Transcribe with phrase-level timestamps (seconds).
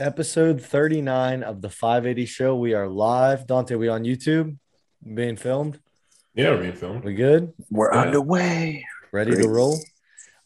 [0.00, 2.54] Episode 39 of the 580 show.
[2.56, 3.46] We are live.
[3.46, 4.56] Dante, we on YouTube
[5.14, 5.80] being filmed?
[6.34, 7.04] Yeah, we're being filmed.
[7.04, 7.52] We good?
[7.70, 8.02] We're Yeah.
[8.02, 8.84] underway.
[9.10, 9.76] Ready to roll?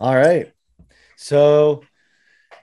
[0.00, 0.52] All right.
[1.16, 1.82] So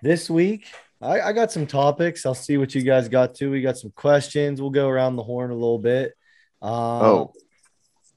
[0.01, 0.65] this week,
[1.01, 2.25] I, I got some topics.
[2.25, 3.51] I'll see what you guys got to.
[3.51, 4.59] We got some questions.
[4.59, 6.13] We'll go around the horn a little bit.
[6.61, 7.33] Um, Oh.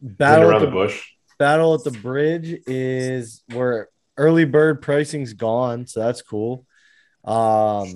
[0.00, 1.10] Battle around at the the, bush.
[1.38, 6.66] battle at the bridge is where early bird pricing's gone, so that's cool.
[7.24, 7.94] Um,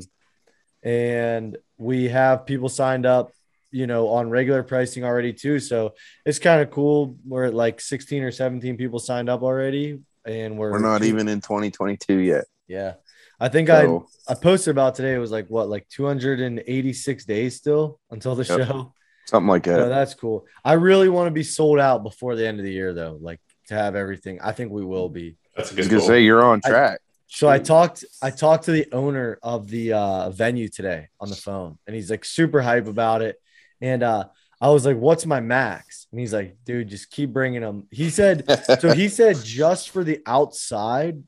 [0.87, 3.33] and we have people signed up,
[3.73, 5.59] you know, on regular pricing already too.
[5.59, 7.17] So it's kind of cool.
[7.27, 11.27] We're at like 16 or 17 people signed up already, and we're We're not even
[11.29, 12.45] in 2022 yet.
[12.69, 12.95] yeah.
[13.39, 15.13] I think So, I I posted about today.
[15.15, 18.69] It was like what, like 286 days still until the Yep.
[18.69, 18.93] show.
[19.27, 19.89] something like So that.
[19.89, 20.47] that's cool.
[20.65, 23.19] I really want to be sold out before the end of the year, though.
[23.21, 24.39] Like to have everything.
[24.41, 25.37] I think we will be.
[25.57, 26.09] That's a I was good gonna goal.
[26.09, 27.01] say you're on I- track.
[27.29, 28.05] So I talked.
[28.23, 32.11] I talked to the owner of the uh, venue today on the phone, and he's
[32.11, 33.37] like super hype about it.
[33.81, 34.27] And uh,
[34.61, 38.11] I was like, "What's my max?" And he's like, "Dude, just keep bringing them." He
[38.11, 38.49] said.
[38.81, 41.23] so he said just for the outside,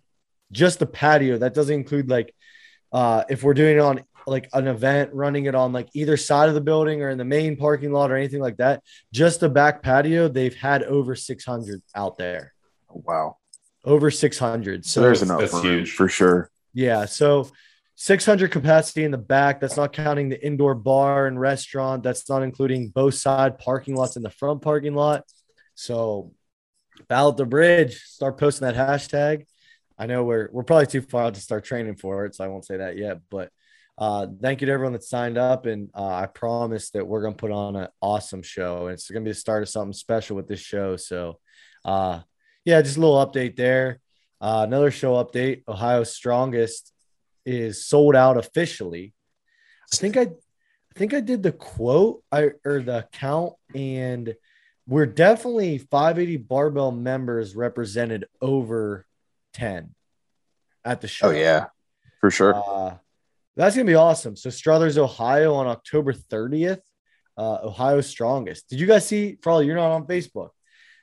[0.52, 1.38] just the patio.
[1.38, 2.34] That doesn't include like
[2.92, 6.48] uh, if we're doing it on like an event, running it on like either side
[6.48, 8.82] of the building or in the main parking lot or anything like that.
[9.12, 12.52] Just the back patio, they've had over 600 out there.
[12.88, 13.37] wow.
[13.88, 14.84] Over 600.
[14.84, 15.92] So So there's that's- enough that's room huge.
[15.92, 16.50] for sure.
[16.74, 17.50] yeah, so
[17.96, 19.60] 600 capacity in the back.
[19.60, 22.02] That's not counting the indoor bar and restaurant.
[22.04, 25.24] That's not including both side parking lots in the front parking lot.
[25.74, 26.32] So,
[27.08, 28.00] Battle at the Bridge.
[28.04, 29.46] Start posting that hashtag.
[29.98, 32.48] I know we're we're probably too far out to start training for it, so I
[32.48, 33.18] won't say that yet.
[33.30, 33.50] But
[33.96, 37.34] uh, thank you to everyone that signed up, and uh, I promise that we're gonna
[37.34, 38.86] put on an awesome show.
[38.86, 40.96] And it's gonna be the start of something special with this show.
[40.96, 41.40] So,
[41.84, 42.20] uh,
[42.68, 43.98] yeah, just a little update there.
[44.42, 46.92] Uh, another show update: Ohio's Strongest
[47.46, 49.14] is sold out officially.
[49.90, 54.34] I think I, I think I did the quote I or the count, and
[54.86, 59.06] we're definitely 580 barbell members represented over
[59.54, 59.94] 10
[60.84, 61.28] at the show.
[61.28, 61.68] Oh yeah,
[62.20, 62.54] for sure.
[62.54, 62.98] Uh,
[63.56, 64.36] that's gonna be awesome.
[64.36, 66.82] So Struthers, Ohio, on October 30th.
[67.34, 68.68] Uh, Ohio's strongest.
[68.68, 69.36] Did you guys see?
[69.40, 70.50] Probably you're not on Facebook.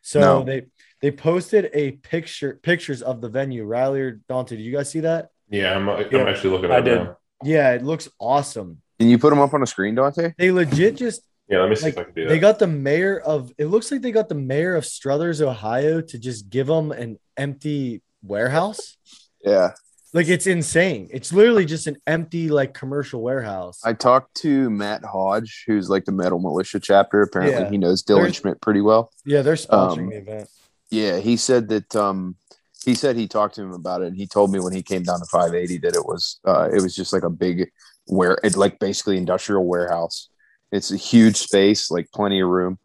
[0.06, 0.44] So No.
[0.44, 0.68] they
[1.02, 3.64] they posted a picture pictures of the venue.
[3.66, 5.30] Riley or Dante, did you guys see that?
[5.50, 7.04] Yeah, I'm, I'm Yeah, actually looking I at it did.
[7.04, 7.18] now.
[7.44, 8.82] Yeah, it looks awesome.
[9.00, 10.34] Can you put them up on a screen, Dante?
[10.38, 12.30] They legit just Yeah, let me see Like, if I can do that.
[12.30, 16.02] they got the mayor of it looks like they got the mayor of Struthers, Ohio
[16.02, 18.98] to just give them an empty warehouse.
[19.44, 19.72] Yeah.
[20.16, 21.10] Like it's insane.
[21.12, 23.82] It's literally just an empty like commercial warehouse.
[23.84, 27.22] I talked to Matt Hodge, who's like the Metal Militia chapter.
[27.22, 27.70] Apparently, Yeah.
[27.70, 29.12] he knows Dylan There's- Schmidt pretty well.
[29.26, 30.50] yeah, they're sponsoring Um, the event.
[30.90, 31.94] Yeah, he said that.
[31.98, 32.38] Um,
[32.86, 35.04] he said he talked to him about it, and he told me when he came
[35.04, 37.70] down to 580 that it was uh, it was just like a big
[38.06, 40.30] where it like basically industrial warehouse.
[40.72, 42.80] It's a huge space, like plenty of room.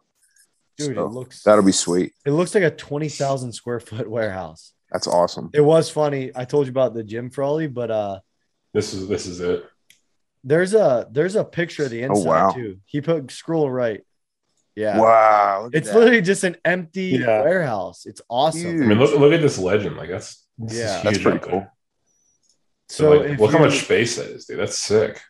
[0.77, 2.11] Dude, So, it looks That'll be sweet.
[2.25, 4.73] it looks like a 20,000 square foot warehouse.
[4.91, 5.49] That's awesome.
[5.53, 6.31] It was funny.
[6.35, 8.19] I told you about the Jim Frawley, but uh
[8.73, 9.63] This is this is it.
[10.43, 12.51] there's a there's a picture of the inside Oh, wow.
[12.51, 12.79] too.
[12.85, 14.01] He put scroll right.
[14.75, 14.99] Yeah.
[14.99, 15.97] Wow, It's that.
[15.97, 17.41] literally just an empty Yeah.
[17.43, 18.05] warehouse.
[18.05, 18.61] It's awesome.
[18.61, 18.81] Huge.
[18.83, 19.95] I mean, look look at this legend.
[19.97, 21.01] Like that's Yeah.
[21.03, 21.65] That's pretty cool.
[22.89, 24.59] So So, like, if look how much space that is, dude.
[24.59, 25.21] That's sick.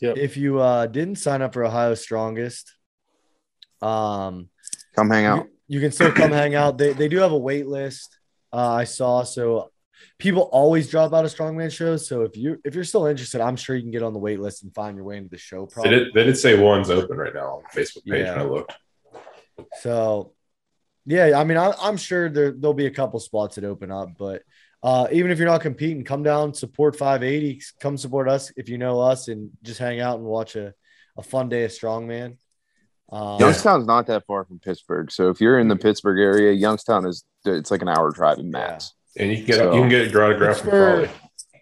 [0.00, 0.14] Yeah.
[0.16, 2.72] if you uh didn't sign up for Ohio Strongest,
[3.80, 4.48] um
[4.94, 5.46] Come hang out.
[5.46, 6.78] you, you can still come hang out.
[6.78, 8.18] They they do have a wait list.
[8.52, 9.70] Uh, I saw so
[10.18, 12.06] people always drop out of strongman shows.
[12.08, 14.40] So if you if you're still interested, I'm sure you can get on the wait
[14.40, 15.66] list and find your way into the show.
[15.66, 15.90] They Probably.
[15.90, 18.32] did they did say one's open right now on the Facebook page Yeah.
[18.42, 18.72] when I looked.
[19.80, 20.32] So,
[21.06, 24.10] yeah, I mean, I, I'm sure there there'll be a couple spots that open up,
[24.18, 24.42] but
[24.82, 28.78] uh, even if you're not competing, come down, support 580, come support us if you
[28.78, 30.74] know us, and just hang out and watch a,
[31.16, 32.36] a fun day of strongman.
[33.12, 37.04] Um, Youngstown's not that far from Pittsburgh, so if you're in the Pittsburgh area, Youngstown
[37.06, 38.94] is it's like an hour drive in max.
[39.18, 41.10] And you can get So- you can get your autograph from for-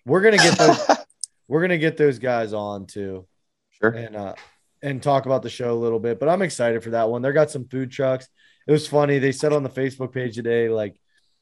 [0.07, 0.87] we're gonna get those.
[1.49, 3.27] we're gonna get those guys on too,
[3.71, 3.91] Sure.
[3.91, 4.35] and uh,
[4.83, 6.21] and talk about the show a little bit.
[6.21, 7.21] But I'm excited for that one.
[7.23, 8.29] They got some food trucks.
[8.69, 9.19] It was funny.
[9.19, 11.01] They said on the Facebook page today, like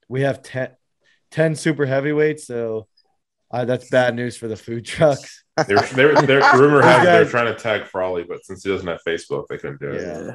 [0.08, 0.70] we have 10,
[1.31, 2.46] 10 super heavyweights.
[2.46, 2.88] So
[3.50, 5.44] uh, that's bad news for the food trucks.
[5.66, 8.86] They're, they're, they're, rumor has it they're trying to tag Frawley, but since he doesn't
[8.86, 10.02] have Facebook, they couldn't do it.
[10.02, 10.34] Yeah.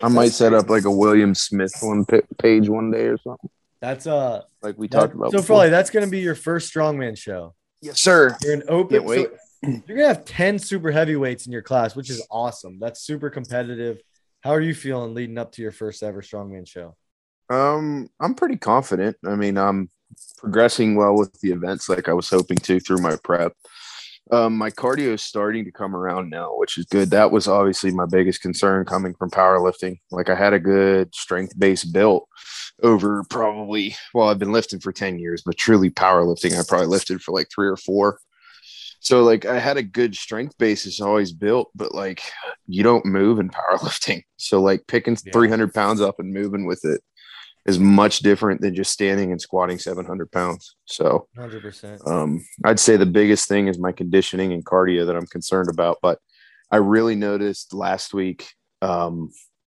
[0.00, 3.50] I might set up like a William Smith one pa- page one day or something,
[3.80, 4.40] That's uh.
[4.62, 5.32] like we that- talked about.
[5.32, 5.56] so before.
[5.56, 7.54] probably that's gonna be your first strongman show.
[7.82, 8.34] yes, sir.
[8.40, 8.96] You're an open.
[9.00, 9.28] Can't wait.
[9.28, 12.78] so you're gonna have ten super heavyweights in your class, which is awesome.
[12.80, 14.00] That's super competitive.
[14.40, 16.96] How are you feeling leading up to your first ever strongman show?
[17.50, 19.16] Um, I'm pretty confident.
[19.26, 19.90] I mean, I'm
[20.38, 23.52] progressing well with the events like I was hoping to through my prep.
[24.30, 27.10] Um, my cardio is starting to come around now, which is good.
[27.10, 29.98] That was obviously my biggest concern coming from powerlifting.
[30.10, 32.26] Like I had a good strength base built
[32.82, 37.20] over probably well, I've been lifting for 10 years, but truly powerlifting, I probably lifted
[37.20, 38.18] for like three or four.
[39.00, 42.22] So like I had a good strength basis always built, but like
[42.66, 44.22] you don't move in powerlifting.
[44.38, 45.32] So like picking Yeah.
[45.32, 47.02] 300 pounds up and moving with it
[47.66, 50.76] is much different than just standing and squatting 700 pounds.
[50.84, 52.00] So Hundred percent.
[52.06, 55.98] um, I'd say the biggest thing is my conditioning and cardio that I'm concerned about.
[56.02, 56.18] But
[56.70, 58.48] I really noticed last week
[58.82, 59.30] um,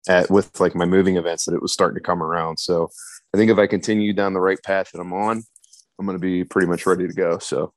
[0.09, 2.57] at with like my moving events that it was starting to come around.
[2.59, 2.89] So
[3.33, 5.43] I think if I continue down the right path that I'm on,
[5.99, 7.37] I'm going to be pretty much ready to go.
[7.39, 7.73] So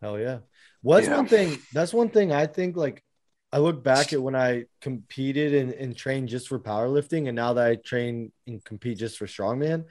[0.00, 0.38] Hell yeah.
[0.82, 1.16] What's Yeah.
[1.16, 1.58] one thing?
[1.72, 3.02] That's one thing I think like
[3.52, 7.52] I look back at when I competed and, and trained just for powerlifting, and now
[7.54, 9.84] that I train and compete just for strongman,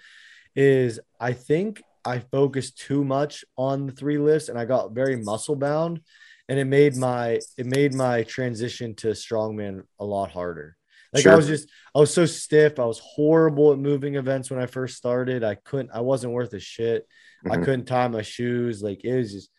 [0.56, 5.16] is I think I focused too much on the three lifts and I got very
[5.18, 6.02] muscle bound,
[6.50, 10.76] and it made my it made my transition to strongman a lot harder.
[11.14, 12.80] Like I was just I was so stiff.
[12.80, 15.44] I was horrible at moving events when I first started.
[15.44, 15.92] I couldn't.
[15.94, 17.06] I wasn't worth a shit.
[17.46, 17.64] I Mhm.
[17.64, 18.82] couldn't tie my shoes.
[18.82, 19.50] Like it was just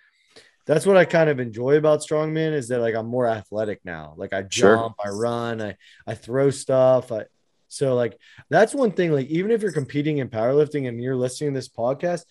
[0.66, 4.14] that's what I kind of enjoy about strongman is that like I'm more athletic now.
[4.16, 4.76] Like I Sure.
[4.76, 5.76] jump, I run, I
[6.06, 7.10] I throw stuff.
[7.10, 7.24] I
[7.68, 8.18] so like
[8.50, 9.12] that's one thing.
[9.12, 12.24] Like even if you're competing in powerlifting and you're listening to this podcast,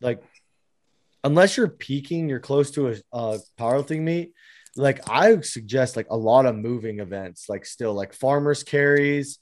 [0.00, 0.22] like
[1.24, 4.32] unless you're peaking, you're close to a, a powerlifting meet.
[4.76, 9.38] Like I suggest like a lot of moving events, like still like farmers carries,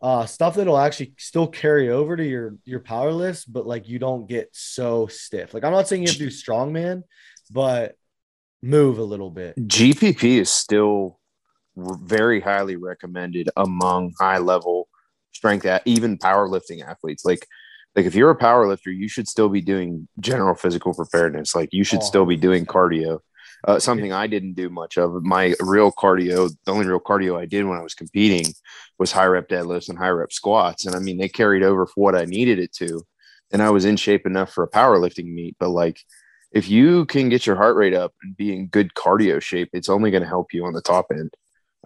[0.00, 3.98] uh, stuff that'll actually still carry over to your your power lifts, but like you
[3.98, 5.54] don't get so stiff.
[5.54, 7.02] Like I'm not saying you have to do strongman,
[7.50, 7.96] but
[8.62, 9.56] move a little bit.
[9.56, 11.18] GPP is still
[11.76, 14.88] very highly recommended among high level
[15.32, 17.24] strength, at, even powerlifting athletes.
[17.24, 17.46] Like,
[17.94, 21.54] like if you're a powerlifter, you should still be doing general physical preparedness.
[21.54, 23.20] Like you should Oh, still be doing cardio.
[23.66, 25.22] Uh, something I didn't do much of.
[25.24, 28.52] My real cardio, the only real cardio I did when I was competing
[29.00, 30.86] was high rep deadlifts and high rep squats.
[30.86, 33.02] And I mean, they carried over for what I needed it to.
[33.50, 35.56] And I was in shape enough for a powerlifting meet.
[35.58, 36.00] But like,
[36.52, 39.88] if you can get your heart rate up and be in good cardio shape, it's
[39.88, 41.32] only going to help you on the top end.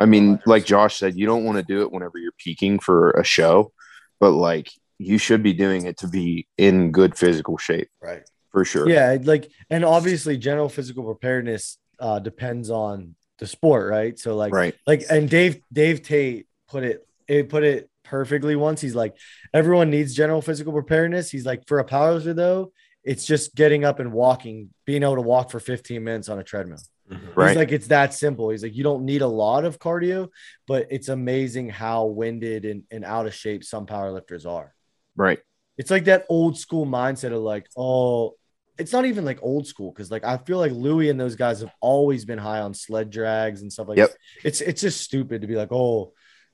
[0.00, 0.46] I mean, 100%.
[0.46, 3.72] like Josh said, you don't want to do it whenever you're peaking for a show,
[4.20, 8.22] but like you should be doing it to be in good physical shape Right.
[8.50, 8.88] for sure.
[8.88, 14.16] Yeah, like and obviously general physical preparedness uh depends on the sport, right?
[14.18, 14.74] So like Right.
[14.86, 18.80] like and Dave Dave Tate put it it put it perfectly once.
[18.80, 19.14] He's like
[19.52, 21.30] everyone needs general physical preparedness.
[21.30, 22.72] He's like for a powerlifter though,
[23.04, 26.44] it's just getting up and walking, being able to walk for 15 minutes on a
[26.44, 26.78] treadmill.
[27.10, 27.34] Mhm.
[27.36, 27.48] Right.
[27.48, 28.50] He's like it's that simple.
[28.50, 30.28] He's like you don't need a lot of cardio,
[30.66, 34.72] but it's amazing how winded and, and out of shape some powerlifters are.
[35.16, 35.40] Right.
[35.76, 38.34] It's like that old school mindset of like, oh,
[38.78, 41.60] it's not even like old school because like I feel like Louis and those guys
[41.60, 44.10] have always been high on sled drags and stuff like Yep.
[44.10, 44.16] that.
[44.44, 46.12] It's it's just stupid to be like, oh,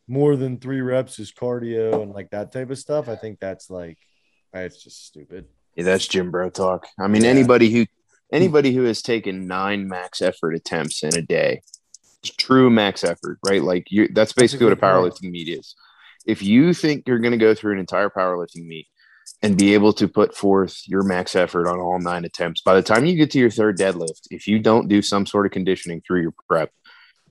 [0.08, 3.08] more than three reps is cardio and like that type of stuff.
[3.08, 3.98] I think that's like
[4.54, 5.44] it's just stupid.
[5.78, 6.88] Yeah, that's gym bro talk.
[6.98, 7.30] I mean, Yeah.
[7.30, 7.86] anybody who
[8.32, 11.62] anybody who has taken nine max effort attempts in a day,
[12.36, 13.62] true max effort, right?
[13.62, 15.76] Like you that's basically what a powerlifting meet is.
[16.26, 18.88] If you think you're going to go through an entire powerlifting meet
[19.40, 22.82] and be able to put forth your max effort on all nine attempts, by the
[22.82, 26.02] time you get to your third deadlift, if you don't do some sort of conditioning
[26.04, 26.72] through your prep,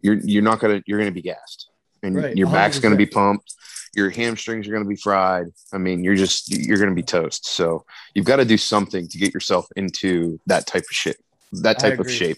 [0.02, 1.70] you're you're not gonna you're gonna be gassed,
[2.02, 3.54] and Right, your back's gonna be pumped.
[3.98, 5.48] Your hamstrings are going to be fried.
[5.74, 7.48] I mean, you're just you're going to be toast.
[7.48, 11.18] So you've got to do something to get yourself into that type of shit,
[11.52, 12.38] that type of shape.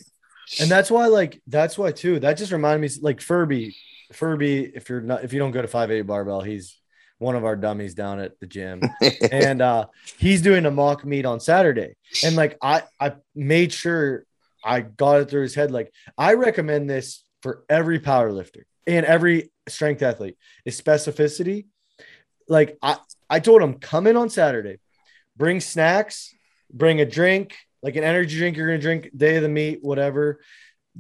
[0.60, 2.20] And that's why, like, that's why too.
[2.20, 3.76] That just reminded me, like Furby.
[4.14, 6.80] Furby, if you're not, if you don't go to five eight barbell, he's
[7.20, 8.82] one of our dummies down at the gym.
[9.32, 9.86] and uh
[10.18, 11.96] he's doing a mock meet on Saturday.
[12.24, 14.24] And like I I made sure
[14.64, 15.70] I got it through his head.
[15.70, 18.66] Like I recommend this for every power lifter
[18.98, 21.68] and every strength athlete is specificity.
[22.48, 22.98] Like I
[23.30, 24.78] I told him come in on Saturday,
[25.38, 26.34] bring snacks,
[26.72, 30.40] bring a drink, like an energy drink you're gonna drink day of the meet, whatever.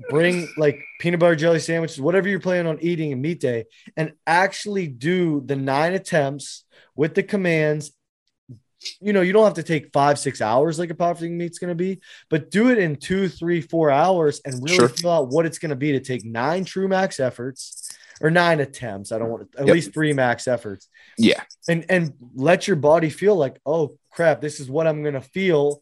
[0.09, 3.65] Bring like peanut butter jelly sandwiches, whatever you're planning on eating in meet day,
[3.97, 6.63] and actually do the nine attempts
[6.95, 7.91] with the commands
[9.01, 11.69] you know, you don't have to take five, six hours like a powerlifting meet's going
[11.69, 14.87] to be, but do it in two, three, four hours and really Sure.
[14.89, 18.59] feel out what it's going to be to take nine true max efforts or nine
[18.59, 19.11] attempts.
[19.11, 19.73] I don't want at Yep.
[19.73, 24.59] least three max efforts yeah, and, and let your body feel like, oh crap, this
[24.59, 25.81] is what I'm going to feel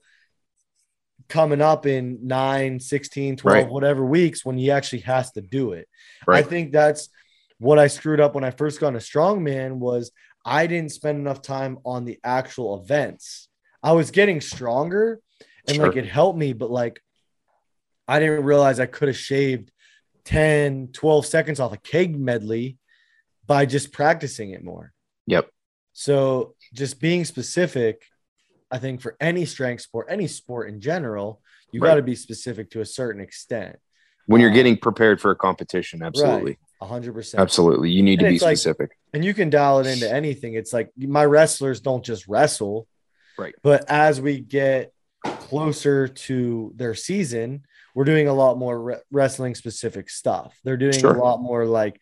[1.30, 3.72] coming up in 9, 16, 12, Right.
[3.72, 5.88] whatever weeks when he actually has to do it.
[6.26, 6.44] Right.
[6.46, 7.10] I think that's
[7.60, 10.12] what I screwed up when I first got into strongman was
[10.48, 13.50] I didn't spend enough time on the actual events.
[13.84, 15.20] I was getting stronger
[15.68, 15.88] and Sure.
[15.88, 17.02] like it helped me, but like
[18.08, 19.72] I didn't realize I could have shaved
[20.24, 22.78] 10, 12 seconds off a keg medley
[23.46, 24.94] by just practicing it more.
[25.26, 25.50] Yep.
[25.94, 28.04] So just being specific,
[28.72, 31.90] I think for any strength sport, any sport in general, you Right.
[31.92, 33.78] got to be specific to a certain extent.
[34.28, 36.58] When you're Uh, getting prepared for a competition, absolutely.
[36.82, 37.42] Hundred percent.
[37.42, 37.90] Absolutely.
[37.90, 38.92] You need to be it's like- specific.
[39.14, 40.54] And you can dial it into anything.
[40.54, 42.88] It's like my wrestlers don't just wrestle.
[43.38, 43.56] Right.
[43.64, 44.94] But as we get
[45.24, 47.64] closer to their season,
[47.96, 50.60] we're doing a lot more re- wrestling specific stuff.
[50.64, 51.16] They're doing Sure.
[51.16, 52.00] a lot more like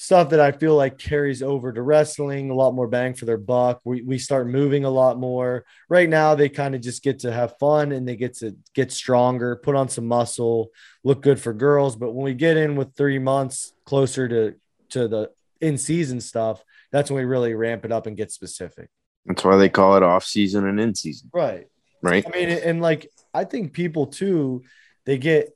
[0.00, 3.36] stuff that I feel like carries over to wrestling, a lot more bang for their
[3.36, 3.80] buck.
[3.84, 5.64] We, we start moving a lot more.
[5.88, 8.92] Right now, they kind of just get to have fun and they get to get
[8.92, 10.68] stronger, put on some muscle,
[11.02, 11.96] look good for girls.
[11.96, 14.54] But when we get in with three months closer to,
[14.90, 16.62] to the in season stuff,
[16.92, 18.90] that's when we really ramp it up and get specific.
[19.26, 21.66] That's why they call it off season and in season, Right.
[22.02, 22.24] right?
[22.24, 24.62] I mean, and like I think people too,
[25.06, 25.50] they get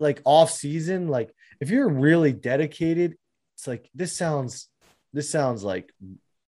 [0.00, 1.06] like off season.
[1.06, 3.16] Like if you're really dedicated,
[3.54, 4.68] it's like this sounds
[5.12, 5.92] this sounds like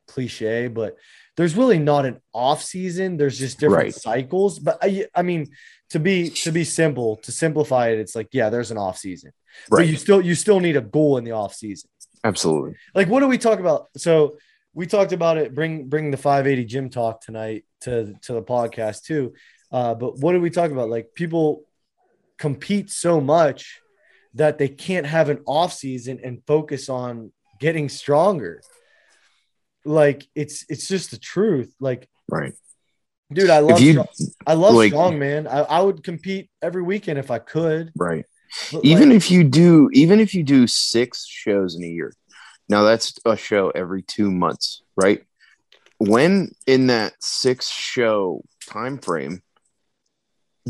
[0.08, 0.96] cliche, but
[1.36, 3.16] there's really not an off season.
[3.16, 3.94] There's just different Right.
[3.94, 4.58] cycles.
[4.58, 5.48] But I, I mean,
[5.90, 9.32] to be to be simple, to simplify it, it's like yeah, there's an off season,
[9.70, 11.88] but you still you still need a goal in the off season
[12.24, 12.74] Absolutely.
[12.94, 14.36] like what do we talk about so
[14.74, 19.04] we talked about it bring bring the 580 gym talk tonight to to the podcast
[19.04, 19.32] too
[19.70, 21.62] uh but what do we talk about like people
[22.38, 23.80] compete so much
[24.36, 28.62] that they can't have an off season and focus on getting stronger.
[29.84, 31.74] Like it's it's just the truth.
[31.80, 32.54] Like Right.
[33.32, 34.08] dude i love you- strong,
[34.46, 35.46] i love like- strong man.
[35.46, 37.92] I, I would compete every weekend if i could.
[37.96, 38.24] Right.
[38.72, 42.12] but, even like, if you do even if you do six shows in a year.
[42.68, 45.22] Now that's a show every two months right?
[45.98, 49.42] When in that six show time frame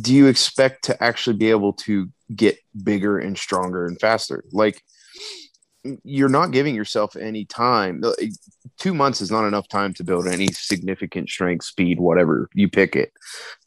[0.00, 4.44] do you expect to actually be able to get bigger and stronger and faster?
[4.52, 4.82] Like
[6.04, 8.02] you're not giving yourself any time.
[8.78, 12.96] Two months is not enough time to build any significant strength speed whatever you pick
[12.96, 13.12] it.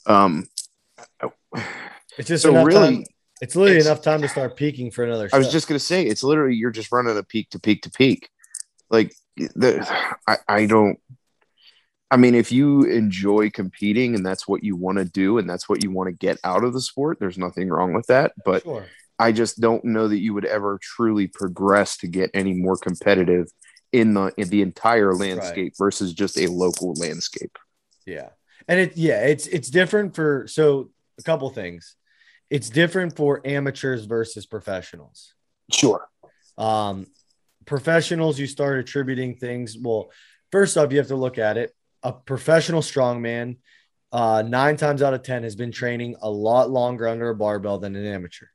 [0.05, 0.47] Um
[2.17, 3.05] it's just so enough really time,
[3.41, 6.05] it's literally it's- enough time to start peaking for another I was just gonna say
[6.05, 8.29] it's literally you're just running a peak to peak to peak.
[8.89, 9.87] Like the
[10.27, 10.99] I, I don't
[12.11, 15.69] I mean if you enjoy competing and that's what you want to do and that's
[15.69, 18.33] what you want to get out of the sport, there's nothing wrong with that.
[18.45, 18.87] But sure.
[19.19, 23.47] I just don't know that you would ever truly progress to get any more competitive
[23.91, 27.57] in the in the entire landscape versus just a local landscape.
[28.05, 28.29] Yeah.
[28.67, 31.95] And it yeah, it's it's different for so a couple things.
[32.49, 35.33] It's different for amateurs versus professionals.
[35.71, 36.07] Sure.
[36.57, 37.07] Um
[37.65, 39.77] professionals you start attributing things.
[39.79, 40.11] Well,
[40.51, 41.75] first off, you have to look at it.
[42.03, 43.57] A professional strongman
[44.11, 47.77] uh 9 times out of 10 has been training a lot longer under a barbell
[47.77, 48.47] than an amateur.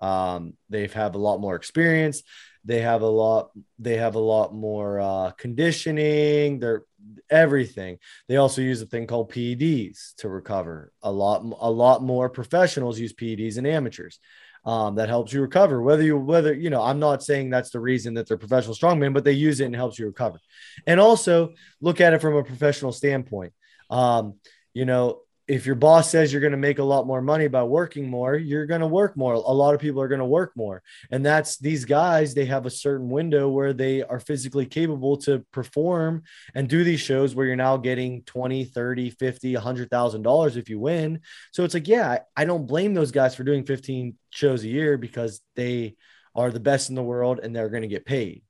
[0.00, 2.22] Um they have a lot more experience.
[2.64, 6.84] They have a lot they have a lot more uh conditioning, they're
[7.30, 7.98] everything.
[8.28, 10.92] They also use a thing called PEDs to recover.
[11.02, 14.18] A lot, a lot more professionals use PEDs than amateurs.
[14.66, 15.82] Um, that helps you recover.
[15.82, 19.12] Whether you, whether you know, I'm not saying that's the reason that they're professional strongmen,
[19.12, 20.40] but they use it and helps you recover.
[20.86, 21.52] And also
[21.82, 23.52] look at it from a professional standpoint.
[23.90, 24.36] Um,
[24.72, 27.62] you know, if your boss says you're going to make a lot more money by
[27.62, 29.34] working more, you're going to work more.
[29.34, 30.82] A lot of people are going to work more.
[31.10, 35.44] And that's these guys, they have a certain window where they are physically capable to
[35.52, 36.22] perform
[36.54, 40.78] and do these shows where you're now getting 20 30 50 100000 dollars if you
[40.78, 41.20] win
[41.52, 44.96] so it's like yeah I don't blame those guys for doing 15 shows a year
[44.96, 45.96] because they
[46.34, 48.42] are the best in the world and they're going to get paid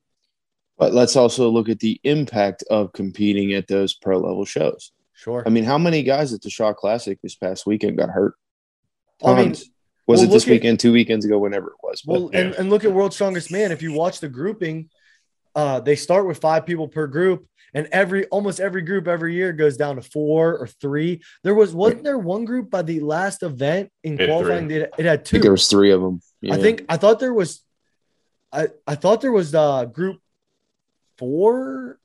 [0.79, 4.93] But let's also look at the impact of competing at those pro level shows.
[5.15, 8.35] Sure I mean, how many guys at the Shaw Classic this past weekend got hurt?
[9.25, 9.71] I mean, was
[10.07, 12.03] well, it this look at- weekend, two weekends ago, whenever it was?
[12.03, 14.91] But well and, and look at world's strongest man if you watch the grouping
[15.55, 19.53] uh, they start with five people per group and every almost every group every year
[19.53, 23.43] goes down to four or three there was wasn't there one group by the last
[23.45, 24.79] event in It had qualifying three.
[24.81, 26.21] that it had I two think there was three of them.
[26.51, 27.63] I think I thought there was
[28.53, 30.21] I I thought there was uh group
[31.19, 31.99] four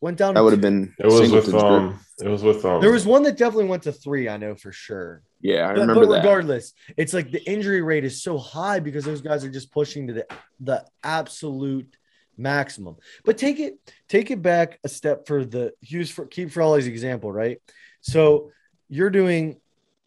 [0.00, 1.64] went down that would have been It was with Singleton's group.
[1.64, 2.00] um.
[2.22, 2.80] It was with um.
[2.80, 5.22] there was one that definitely went to three, I know for sure.
[5.40, 6.16] Yeah, I But, remember but that.
[6.18, 10.06] regardless, it's like the injury rate is so high because those guys are just pushing
[10.08, 10.26] to the
[10.60, 11.96] the absolute
[12.36, 12.96] maximum.
[13.24, 13.78] But take it
[14.08, 17.58] take it back a step for the use for keep Frawley's example, right?
[18.00, 18.50] So
[18.88, 19.60] you're doing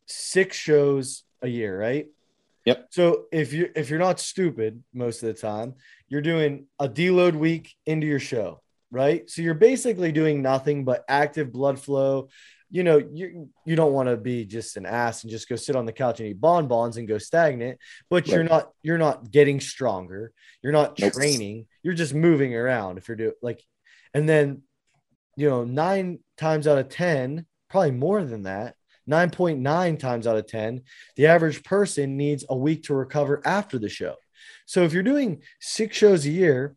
[0.08, 2.08] six shows a year, right?
[2.66, 2.88] Yep.
[2.92, 5.76] So if you if you're not stupid most of the time,
[6.08, 8.62] you're doing a deload week into your show,
[8.94, 9.30] right?
[9.30, 12.30] So you're basically doing nothing but active blood flow,
[12.70, 15.76] you know, you you don't want to be just an ass and just go sit
[15.76, 19.60] on the couch and eat bonbons and go stagnant, but you're not you're not getting
[19.60, 20.32] stronger.
[20.62, 21.14] You're not Nope.
[21.14, 21.68] training.
[21.82, 23.62] You're just moving around if you're doing like
[24.14, 24.62] and then
[25.36, 28.76] you know, 9 times out of 10, probably more than that,
[29.10, 30.84] 9.9 times out of 10,
[31.16, 34.16] the average person needs a week to recover after the show.
[34.66, 36.76] So if you're doing 6 shows a year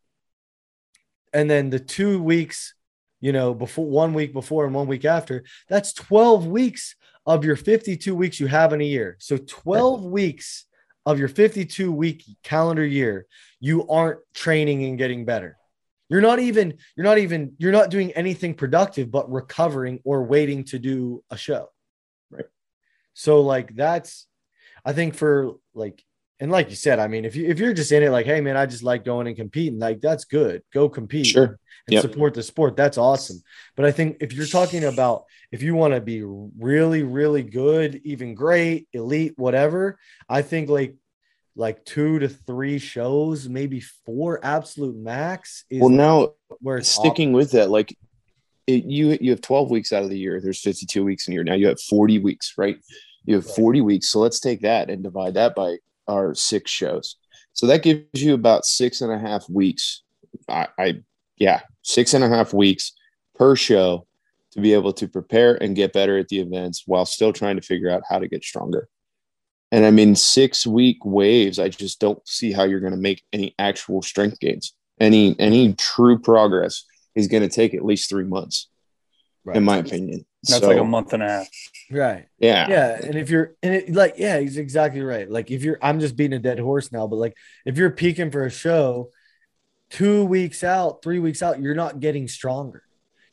[1.36, 2.74] and then the 2 weeks
[3.20, 7.56] you know, before one week before and one week after, that's 12 weeks of your
[7.56, 9.16] 52 weeks you have in a year.
[9.18, 10.66] So 12 weeks
[11.04, 13.26] of your 52 week calendar year,
[13.58, 15.56] you aren't training and getting better.
[16.08, 20.64] You're not even, you're not even, you're not doing anything productive but recovering or waiting
[20.64, 21.68] to do a show.
[22.30, 22.46] Right.
[23.14, 24.26] So like that's
[24.84, 26.04] I think for like
[26.38, 28.40] and like you said, I mean, if you if you're just in it like, hey
[28.40, 30.62] man, I just like going and competing, like that's good.
[30.72, 31.58] Go compete Sure.
[31.86, 32.02] and Yep.
[32.02, 32.76] support the sport.
[32.76, 33.42] That's awesome.
[33.76, 38.00] But I think if you're talking about if you want to be really, really good,
[38.04, 40.96] even great, elite, whatever, I think like
[41.58, 47.52] like two to three shows, maybe four absolute max is Well, now where sticking with
[47.52, 47.96] that, like
[48.66, 50.40] it, you you have 12 weeks out of the year.
[50.40, 51.44] There's 52 weeks in a year.
[51.44, 52.76] Now you have 40 weeks, right?
[53.24, 54.10] You have 40 weeks.
[54.10, 55.76] So let's take that and divide that by
[56.08, 57.16] our six shows.
[57.52, 60.02] So that gives you about six and a half weeks.
[60.48, 61.02] I, I
[61.38, 62.92] yeah, six and a half weeks
[63.34, 64.06] per show
[64.52, 67.62] to be able to prepare and get better at the events while still trying to
[67.62, 68.88] figure out how to get stronger.
[69.72, 73.22] And I mean, six week waves, I just don't see how you're going to make
[73.32, 74.74] any actual strength gains.
[75.00, 76.84] Any any true progress
[77.14, 78.68] is going to take at least three months,
[79.44, 79.56] Right.
[79.56, 80.24] in my opinion.
[80.48, 81.48] That's So, like a month and a half.
[81.90, 82.26] right.
[82.38, 82.68] Yeah.
[82.68, 86.00] yeah and if you're and it like yeah he's exactly right like if you're i'm
[86.00, 89.10] just beating a dead horse now but like if you're peaking for a show
[89.90, 92.82] two weeks out three weeks out you're not getting stronger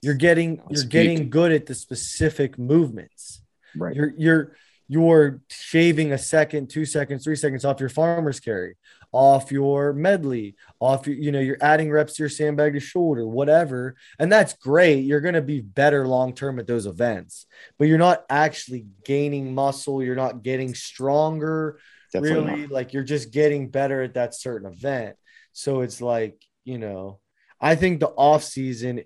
[0.01, 0.89] you're getting It's you're peak.
[0.91, 3.41] getting good at the specific movements
[3.75, 3.95] Right.
[3.95, 4.55] you're you're
[4.87, 8.75] you're shaving a second two seconds three seconds off your farmer's carry
[9.13, 13.25] off your medley off your you know you're adding reps to your sandbag to shoulder
[13.25, 13.95] whatever.
[14.19, 15.05] And that's great.
[15.05, 17.45] You're going to be better long term at those events
[17.77, 20.03] but you're not actually gaining muscle.
[20.03, 21.79] You're not getting stronger
[22.11, 22.67] Definitely really.
[22.67, 25.15] like you're just getting better at that certain event.
[25.53, 27.19] So it's like you know
[27.59, 29.03] i think the off season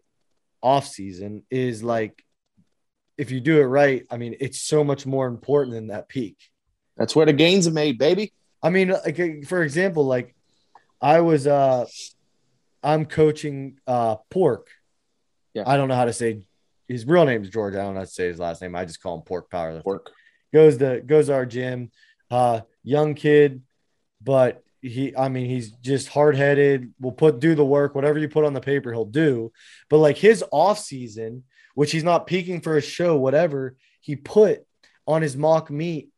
[0.62, 2.24] off season is like
[3.17, 6.38] if you do it right i mean it's so much more important than that peak.
[6.98, 8.34] That's where the gains are made, baby.
[8.68, 10.36] I mean, like for example, like
[11.02, 11.86] I was uh
[12.84, 14.68] I'm coaching uh Pork.
[15.54, 15.64] Yeah.
[15.66, 16.46] I don't know how to say
[16.86, 17.76] his real name is George.
[17.76, 18.76] I don't know how to say his last name.
[18.76, 19.86] I just call him Pork Powerlifter.
[19.86, 20.12] Work.
[20.54, 21.92] Goes to goes to our gym.
[22.30, 23.62] Uh young kid,
[24.22, 26.94] but he I mean he's just hard-headed.
[27.00, 29.54] Will put do the work, whatever you put on the paper, he'll do.
[29.90, 34.66] But like his off season, which he's not peaking for a show, whatever, he put
[35.08, 36.10] on his mock meet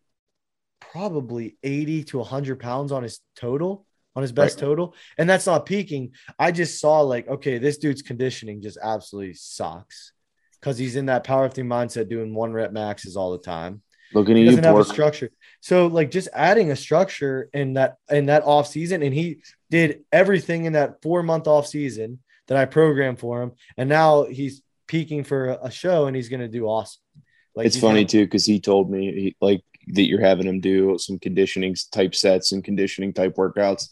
[0.92, 4.68] probably 80 to 100 pounds on his total on his best Right.
[4.68, 4.96] total.
[5.18, 6.14] And that's not peaking.
[6.38, 10.14] I just saw like okay this dude's conditioning just absolutely sucks.
[10.60, 13.82] Because he's in that powerlifting mindset doing one rep maxes all the time.
[14.14, 15.30] Looking at you, doesn't have a structure.
[15.62, 20.04] So like just adding a structure in that in that off season and he did
[20.12, 23.52] everything in that four month off season that i programmed for him.
[23.78, 27.02] And now he's peaking for a, a show and he's going to do awesome.
[27.56, 29.62] Like it's funny gonna- too because he told me he, like
[29.94, 33.90] that you're having him do some conditioning type sets and conditioning type workouts.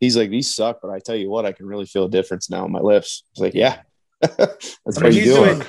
[0.00, 2.50] He's like, these suck, but I tell you what, I can really feel a difference
[2.50, 3.24] now in my lifts.
[3.38, 3.80] I like, yeah,
[4.20, 5.62] that's mean, you he's do doing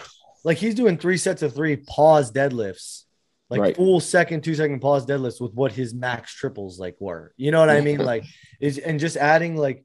[0.44, 3.04] like he's doing three sets of three pause deadlifts,
[3.50, 3.76] like Right.
[3.76, 7.34] full second, two second pause deadlifts with what his max triples like were.
[7.38, 8.00] You know what I mean?
[8.04, 8.24] Like
[8.60, 9.84] is and just adding like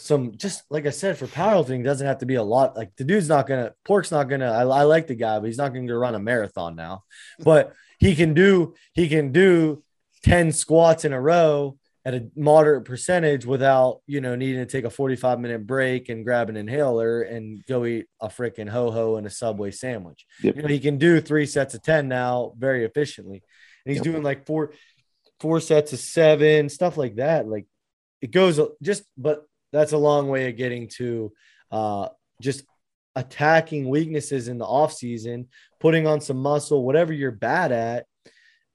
[0.00, 2.76] some just like I said for powerlifting doesn't have to be a lot.
[2.76, 4.50] Like the dude's not gonna pork's not gonna.
[4.50, 7.04] I, I like the guy, but he's not gonna run a marathon now.
[7.38, 9.82] But he can do he can do
[10.24, 14.84] ten squats in a row at a moderate percentage without you know needing to take
[14.86, 19.26] a 45 minute break and grab an inhaler and go eat a freaking ho-ho and
[19.26, 20.56] a subway sandwich Yep.
[20.56, 23.42] you know he can do three sets of 10 now very efficiently
[23.84, 24.04] and he's Yep.
[24.04, 24.72] doing like four
[25.40, 27.66] four sets of seven stuff like that like
[28.22, 31.32] it goes just but that's a long way of getting to
[31.70, 32.08] uh
[32.40, 32.64] just
[33.16, 35.48] attacking weaknesses in the off season
[35.80, 38.06] putting on some muscle whatever you're bad at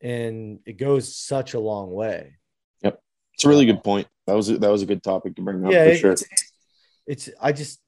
[0.02, 2.36] and it goes such a long way
[2.84, 3.00] Yep.
[3.34, 4.08] It's a really good point.
[4.28, 6.12] That was a, that was a good topic to bring up yeah for it- sure.
[6.12, 6.24] it's,
[7.08, 7.80] it's i just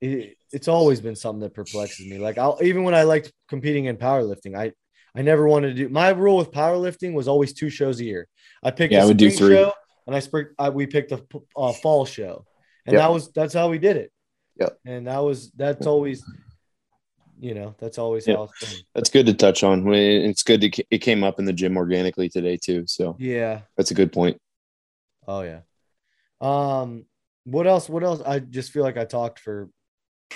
[0.00, 3.84] it, it's always been something that perplexes me like i'll even when i liked competing
[3.86, 4.72] in powerlifting i
[5.16, 8.28] i never wanted to do my rule with powerlifting was always two shows a year
[8.62, 9.54] i picked Yeah, a I would do three.
[9.56, 9.72] show
[10.06, 11.22] and i spring I, we picked a
[11.56, 12.44] uh, fall show
[12.86, 13.00] and Yep.
[13.02, 14.12] that was that's how we did it
[14.58, 16.22] Yeah, and that was that's always
[17.40, 18.36] you know, that's always Yeah.
[18.36, 18.78] how it's been.
[18.94, 19.86] That's good to touch on.
[19.92, 22.84] It's good to it came up in the gym organically today too.
[22.86, 23.62] So Yeah.
[23.76, 24.40] that's a good point.
[25.26, 25.60] Oh yeah.
[26.40, 27.06] Um,
[27.42, 27.88] what else?
[27.88, 28.22] What else?
[28.24, 29.68] I just feel like I talked for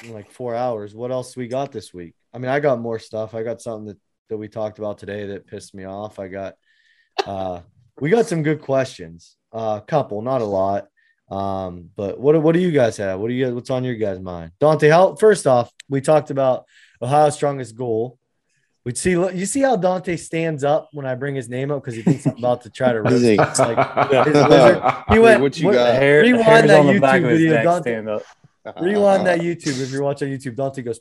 [0.09, 0.95] like four hours.
[0.95, 2.15] What else we got this week?
[2.35, 3.33] I mean, I got more stuff.
[3.35, 6.19] I got something that that we talked about today that pissed me off.
[6.19, 6.57] I got
[7.27, 7.61] uh
[8.01, 9.37] we got some good questions.
[9.53, 10.89] Uh, a couple, not a lot.
[11.31, 13.21] Um, but what what do you guys have?
[13.21, 14.53] What do you what's on your guys' mind?
[14.61, 16.65] Dante, how first off, we talked about
[17.03, 18.19] Ohio's strongest goal.
[18.85, 21.95] We see you see how Dante stands up when I bring his name up because
[21.95, 23.63] he thinks I'm about to try to What is roast he?
[23.65, 23.77] him.
[23.77, 25.43] Like his lizard- he went.
[25.43, 25.95] What you what- got?
[25.95, 27.91] hair, rewind that on the back YouTube video, neck Dante.
[27.91, 28.23] stand up.
[28.81, 30.57] Rewind that YouTube if you're watching YouTube.
[30.57, 31.01] Dante goes.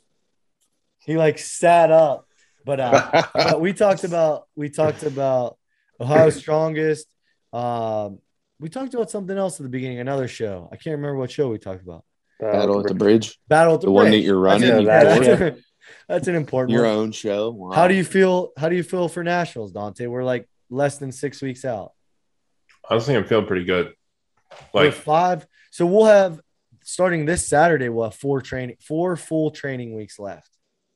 [1.04, 2.26] He like sat up,
[2.66, 5.56] but uh, but we talked about we talked about
[5.98, 7.06] Ohio's strongest.
[7.52, 8.18] Um,
[8.60, 10.68] we talked about something else at the beginning, another show.
[10.72, 12.04] I can't remember what show we talked about.
[12.40, 13.38] Battle at the bridge.
[13.48, 14.76] Battle at the, The one that you're That's running.
[14.76, 15.60] an- you that's- that's,
[16.08, 16.94] that's an important Your one.
[16.94, 17.50] own show.
[17.50, 17.72] Wow.
[17.72, 18.50] How do you feel?
[18.56, 20.06] How do you feel for nationals, Dante?
[20.06, 21.92] We're like less than six weeks out.
[22.88, 23.94] Honestly, I'm feeling pretty good.
[24.72, 25.46] We're five.
[25.70, 26.40] So we'll have
[26.84, 27.88] starting this Saturday.
[27.88, 30.50] We'll have four training, four full training weeks left.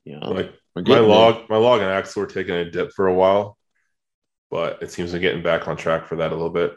[0.05, 1.11] Yeah, like my getting there.
[1.11, 3.57] log, my log and axle were taking a dip for a while,
[4.51, 6.77] but it seems like getting back on track for that a little bit.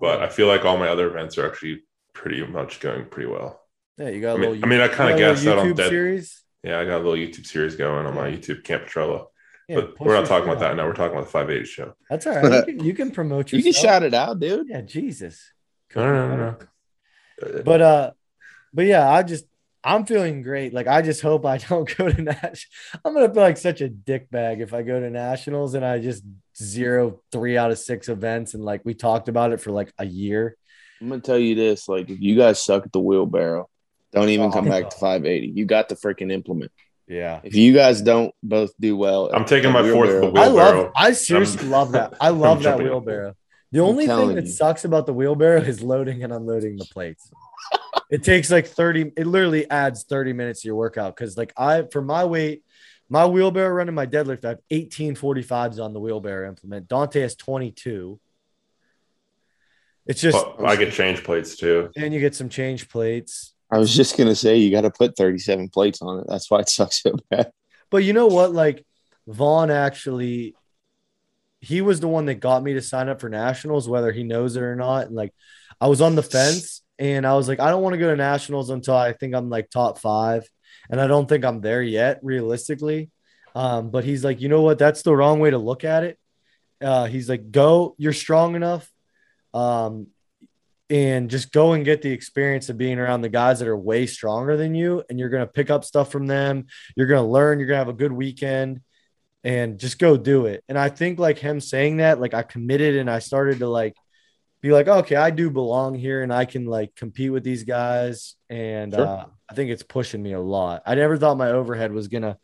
[0.00, 3.60] But I feel like all my other events are actually pretty much going pretty well.
[3.98, 4.64] Yeah, you got a I mean, little.
[4.64, 5.88] I mean, I kind of got a little gassed out on YouTube dead.
[5.90, 6.42] series.
[6.62, 9.26] Yeah, I got a little YouTube series going on my YouTube Camp Petrella,
[9.68, 10.86] Yeah, but we're not talking shit about that now.
[10.86, 11.94] We're talking about the 580 show.
[12.10, 12.66] That's all right.
[12.68, 14.68] You can, you can promote You can shout it out, dude.
[14.68, 15.52] Yeah, Jesus.
[15.94, 17.62] No, no, no, no.
[17.64, 18.10] But uh,
[18.74, 19.44] but yeah, I just
[19.84, 20.74] I'm feeling great.
[20.74, 22.68] Like I just hope I don't go to Nash.
[23.04, 25.98] I'm gonna feel like such a dick bag if I go to nationals and I
[25.98, 26.24] just
[26.62, 30.06] zero three out of six events and like we talked about it for like a
[30.06, 30.56] year.
[31.00, 33.68] I'm gonna tell you this: like, if you guys suck at the wheelbarrow,
[34.12, 35.52] don't even come back to 580.
[35.54, 36.72] You got the freaking implement.
[37.06, 37.40] Yeah.
[37.42, 41.12] If you guys don't both do well, I'm taking my fourth wheelbarrow- I love I
[41.12, 42.14] seriously I'm- love that.
[42.20, 42.92] I love that jumping up.
[42.92, 43.34] wheelbarrow.
[43.72, 44.50] The only thing that you.
[44.50, 47.30] sucks about the wheelbarrow is loading and unloading the plates.
[48.10, 51.14] it takes like 30, it literally adds 30 minutes to your workout.
[51.16, 52.62] Cause like I for my weight,
[53.08, 56.88] my wheelbarrow running my deadlift, I have 1845s on the wheelbarrow implement.
[56.88, 58.20] Dante has 22.
[60.06, 61.90] It's just But I get change plates too.
[61.96, 63.54] and you get some change plates.
[63.70, 66.26] I was just gonna say you got to put 37 plates on it.
[66.28, 67.52] That's why it sucks so bad.
[67.90, 68.52] But you know what?
[68.52, 68.84] Like
[69.26, 70.54] Vaughn actually,
[71.60, 74.56] he was the one that got me to sign up for nationals, whether he knows
[74.56, 75.06] it or not.
[75.08, 75.34] And like,
[75.80, 78.16] I was on the fence, and I was like, I don't want to go to
[78.16, 80.48] nationals until I think I'm like top five,
[80.90, 83.10] and I don't think I'm there yet, realistically.
[83.54, 84.78] Um, but he's like, you know what?
[84.78, 86.18] That's the wrong way to look at it.
[86.80, 88.90] Uh, he's like, go, you're strong enough.
[89.52, 90.08] Um,
[90.90, 94.06] and just go and get the experience of being around the guys that are way
[94.06, 97.58] stronger than you, and you're gonna pick up stuff from them you're going to learn
[97.58, 98.80] you're going to have a good weekend
[99.44, 102.96] and just go do it and i think like him saying that like i committed
[102.96, 103.94] and i started to like
[104.62, 108.34] be like okay i do belong here and i can like compete with these guys
[108.50, 109.06] and Sure.
[109.06, 112.22] uh, i think it's pushing me a lot i never thought my overhead was going
[112.22, 112.36] to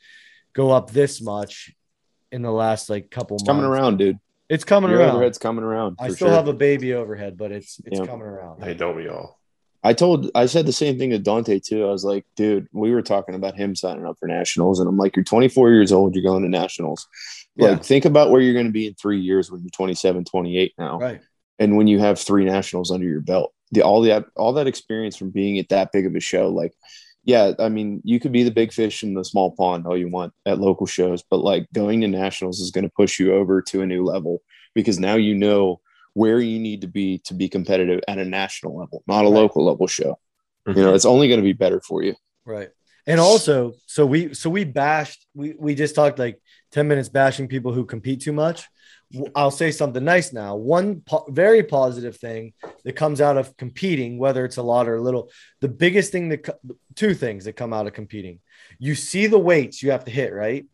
[0.55, 1.73] go up this much
[2.33, 4.19] in the last like couple It's months coming around, dude.
[4.49, 5.97] it's coming Your around overhead's coming around.
[6.01, 6.31] i still sure.
[6.37, 8.07] have a baby overhead but it's it's Yeah.
[8.07, 9.39] coming around Hey, don't we all?
[9.87, 11.85] I told I said the same thing to Dante too.
[11.85, 14.97] I was like, dude, we were talking about him signing up for nationals, and I'm
[14.97, 17.07] like, you're 24 years old, you're going to nationals.
[17.59, 20.73] Like, think about where you're going to be in three years when you're 27, 28
[20.79, 21.21] now, right
[21.59, 23.53] and when you have three nationals under your belt.
[23.75, 26.73] The all that all that experience from being at that big of a show, like,
[27.25, 30.09] yeah, I mean, you could be the big fish in the small pond all you
[30.09, 33.61] want at local shows, but like going to nationals is going to push you over
[33.63, 34.43] to a new level
[34.75, 35.81] because now you know
[36.15, 39.35] where you need to be to be competitive at a national level, not a Right.
[39.35, 40.19] local level show.
[40.67, 40.95] You know, mm-hmm.
[40.95, 42.15] it's only going to be better for you.
[42.47, 42.71] Right.
[43.07, 46.41] And also, so we so we bashed we we just talked like
[46.75, 48.69] 10 minutes bashing people who compete too much.
[49.37, 50.57] I'll say something nice now.
[50.57, 54.97] One po- very positive thing that comes out of competing, whether it's a lot or
[54.97, 56.59] a little, the biggest thing that co-
[56.97, 58.41] two things that come out of competing.
[58.81, 60.67] You see the weights you have to hit, right?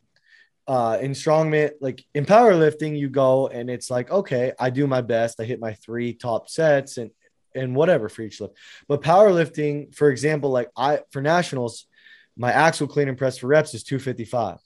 [0.66, 5.02] Uh, in strongman, like in powerlifting, you go and it's like, okay, I do my
[5.02, 5.38] best.
[5.38, 7.10] I hit my three top sets and
[7.54, 8.54] and whatever for each lift.
[8.88, 11.86] But powerlifting, for example, like I for nationals,
[12.38, 14.60] my axle clean and press for reps is 255.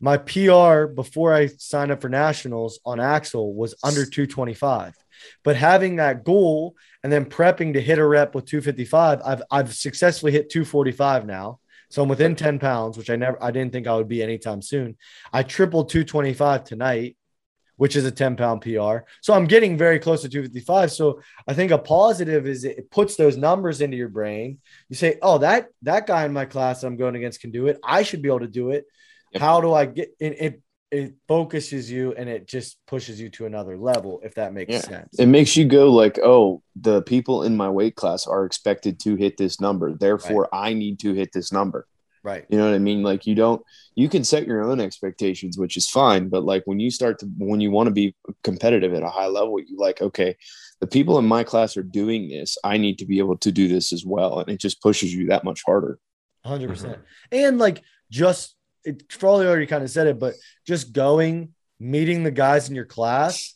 [0.00, 4.94] My PR before I signed up for nationals on axle was under 225.
[5.42, 9.74] But having that goal and then prepping to hit a rep with 255, I've I've
[9.74, 11.58] successfully hit 245 now.
[11.90, 14.62] So I'm within 10 pounds, which I never I didn't think I would be anytime
[14.62, 14.96] soon.
[15.32, 17.16] I tripled 225 tonight,
[17.76, 18.98] which is a 10 pound PR.
[19.22, 20.92] So I'm getting very close to 255.
[20.92, 24.58] So I think a positive is it puts those numbers into your brain.
[24.88, 27.66] You say, oh, that that guy in my class that I'm going against can do
[27.66, 27.78] it.
[27.82, 28.86] I should be able to do it.
[29.32, 29.42] Yep.
[29.42, 30.62] How do I get it, it?
[30.90, 34.80] It focuses you and it just pushes you to another level, if that makes Yeah.
[34.80, 35.18] sense.
[35.18, 39.14] It makes you go like, oh, the people in my weight class are expected to
[39.14, 39.92] hit this number.
[39.92, 41.86] Therefore, I need to hit this number.
[42.24, 42.46] right.
[42.48, 43.02] You know what I mean?
[43.02, 43.62] Like you don't
[43.96, 47.26] you can set your own expectations, which is fine, but like when you start to
[47.36, 50.36] when you want to be competitive at a high level, you like, okay,
[50.80, 52.56] the people in my class are doing this.
[52.64, 54.40] I need to be able to do this as well.
[54.40, 55.98] And it just pushes you that much harder.
[56.44, 56.64] 100.
[56.64, 56.72] Mm-hmm.
[56.72, 56.98] percent
[57.30, 60.34] And like just it probably already kind of said it, but
[60.66, 63.54] just going, meeting the guys in your class,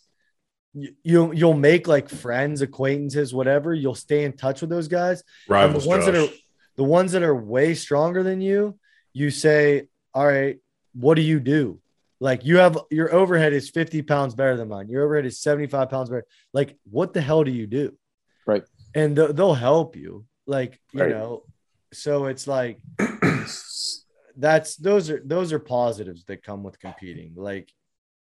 [0.74, 3.74] you, you you'll make like friends, acquaintances, whatever.
[3.74, 5.22] You'll stay in touch with those guys.
[5.48, 6.28] And the ones that are
[6.76, 8.78] the ones that are way stronger than you,
[9.12, 10.58] you say, All right,
[10.94, 11.80] what do you do?
[12.20, 14.88] Like you have your overhead is 50 pounds better than mine.
[14.88, 16.24] Your overhead is 75 pounds better.
[16.54, 17.94] Like, what the hell do you do?
[18.46, 18.62] Right.
[18.94, 20.24] And th- they'll help you.
[20.46, 21.10] Like, you Right.
[21.10, 21.42] know,
[21.92, 22.78] so it's like
[24.36, 27.32] that's those are those are positives that come with competing.
[27.36, 27.70] Like,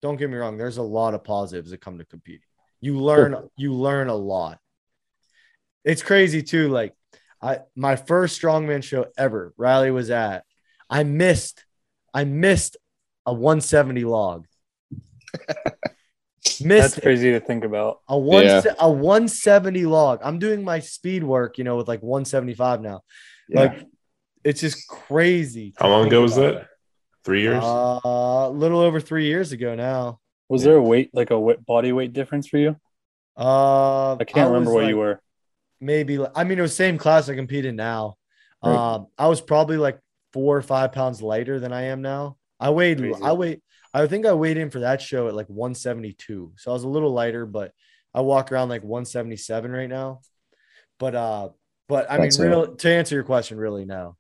[0.02, 2.42] don't get me wrong, there's a lot of positives that come to competing.
[2.80, 4.60] You learn you learn a lot.
[5.84, 6.70] It's crazy too.
[6.70, 6.94] Like,
[7.42, 10.44] I my first strongman show ever, Riley was at.
[10.90, 11.64] I missed,
[12.14, 12.78] I missed
[13.26, 14.46] a 170 log.
[16.44, 17.02] That's missed it.
[17.02, 18.00] crazy to think about.
[18.08, 18.62] a one Yeah.
[18.80, 20.20] a 170 log.
[20.24, 23.02] I'm doing my speed work, you know, with like 175 now.
[23.50, 23.86] Like,
[24.44, 25.74] it's just crazy.
[25.78, 26.56] How long ago was about.
[26.56, 26.68] that?
[27.24, 27.64] Three years?
[27.64, 30.20] Uh, a little over three years ago now.
[30.50, 30.70] Was Yeah.
[30.72, 32.76] there a weight like a weight, body weight difference for you?
[33.38, 35.22] Uh, I can't remember was, what like, you were.
[35.80, 38.16] Maybe I mean it was same class I competed now.
[38.64, 38.76] Right.
[38.76, 40.00] Um, I was probably like
[40.34, 42.38] four or five pounds lighter than I am now.
[42.60, 43.22] I weighed Crazy.
[43.24, 43.62] I weighed
[43.94, 46.54] I think I weighed in for that show at like 172.
[46.58, 47.72] So I was a little lighter, but
[48.14, 50.22] I walk around like 177 right now.
[51.00, 51.50] But uh,
[51.88, 54.16] but I That's mean, real to answer your question, really no.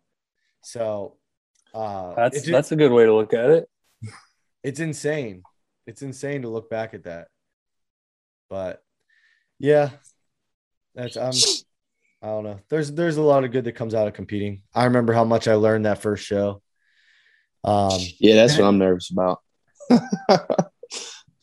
[0.61, 1.17] So
[1.73, 3.69] uh, That's it's, that's a good way to look at it.
[4.63, 5.43] it's insane.
[5.87, 7.27] It's insane to look back at that.
[8.49, 8.83] But
[9.59, 9.89] yeah,
[10.93, 11.33] that's um
[12.21, 12.59] I don't know.
[12.69, 14.63] There's there's a lot of good that comes out of competing.
[14.75, 16.61] I remember how much I learned that first show.
[17.63, 19.39] Um Yeah, that's what I'm nervous about.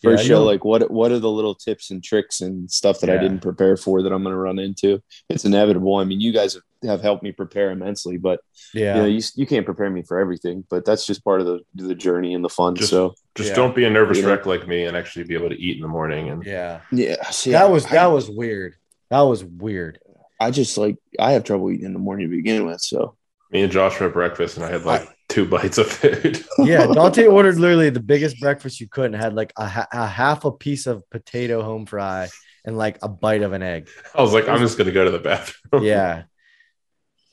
[0.00, 3.10] Yeah, First show, like what what are the little tips and tricks and stuff that
[3.10, 5.02] I didn't prepare for that I'm going to run into?
[5.28, 5.96] It's inevitable.
[5.96, 8.40] I mean, you guys have, have helped me prepare immensely, but
[8.72, 8.96] yeah.
[8.96, 10.64] you know, you, you can't prepare me for everything.
[10.70, 12.74] But that's just part of the the journey and the fun.
[12.76, 13.54] Just- so Just yeah.
[13.56, 14.30] don't be a nervous You know?
[14.30, 16.28] wreck like me and actually be able to eat in the morning.
[16.28, 16.80] And yeah.
[16.92, 18.74] yeah, see, That was I, that was weird.
[19.10, 19.98] That was weird.
[20.40, 22.80] I just like I have trouble eating in the morning to begin with.
[22.80, 23.16] So
[23.50, 26.44] me and Josh were at breakfast and I had like two bites of food.
[26.58, 30.44] Yeah, Dante ordered literally the biggest breakfast you could and had like a, a half
[30.44, 32.28] a piece of potato home fry
[32.64, 33.88] and like a bite of an egg.
[34.14, 35.82] I was like, I'm just gonna go to the bathroom.
[35.82, 36.24] yeah.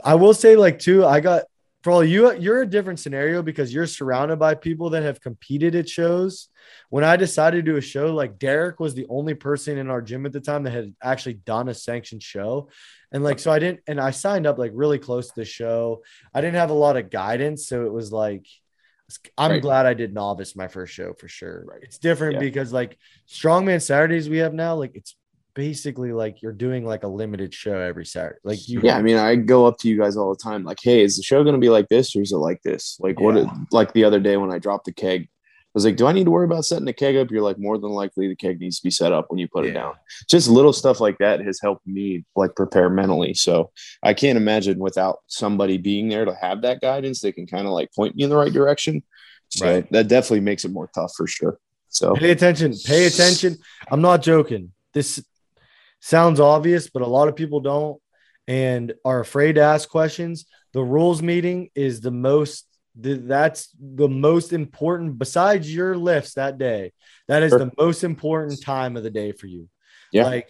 [0.06, 1.44] I will say, like, too, I got
[1.82, 5.90] probably you, you're a different scenario because you're surrounded by people that have competed at
[5.90, 6.48] shows.
[6.90, 10.02] When I decided to do a show, like, Derek was the only person in our
[10.02, 12.70] gym at the time that had actually done a sanctioned show.
[13.12, 16.04] And, like, so I didn't, and I signed up like really close to the show.
[16.34, 17.68] I didn't have a lot of guidance.
[17.68, 18.46] So it was like,
[19.38, 19.62] I'm Right.
[19.62, 21.66] glad I did novice my first show for sure.
[21.68, 21.84] Right.
[21.84, 22.40] It's different Yeah.
[22.40, 25.16] because, like, Strongman Saturdays we have now, like, it's
[25.56, 28.38] basically like you're doing like a limited show every Saturday.
[28.44, 30.80] Like you, yeah, I mean, I go up to you guys all the time, like,
[30.84, 32.98] hey, is the show going to be like this or is it like this?
[33.00, 33.36] Like, what?
[33.36, 33.52] Yeah.
[33.72, 35.28] Like the other day when I dropped the keg, I
[35.74, 37.32] was like, do I need to worry about setting the keg up?
[37.32, 39.66] You're like, more than likely the keg needs to be set up when you put
[39.66, 39.96] it down.
[40.30, 43.34] Just little stuff like that has helped me like prepare mentally.
[43.34, 43.72] So
[44.04, 47.74] I can't imagine without somebody being there to have that guidance, they can kind of
[47.74, 49.04] like point me in the right direction.
[49.50, 49.92] So Right.
[49.92, 51.60] that definitely makes it more tough for sure.
[51.90, 52.74] So pay attention.
[52.86, 53.58] Pay attention.
[53.90, 54.72] I'm not joking.
[54.94, 55.24] This
[56.06, 58.00] sounds obvious, but a lot of people don't
[58.48, 60.46] and are afraid to ask questions.
[60.74, 62.68] The rules meeting is the most.
[63.02, 65.18] th- That's the most important.
[65.18, 66.94] Besides your lifts that day,
[67.28, 67.60] that is Sure.
[67.60, 69.68] the most important time of the day for you.
[70.12, 70.26] Yeah.
[70.26, 70.50] Like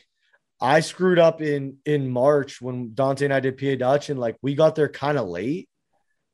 [0.60, 4.36] I screwed up in in March when Dante and I did PA Dutch, and like
[4.42, 5.70] we got there kind of late.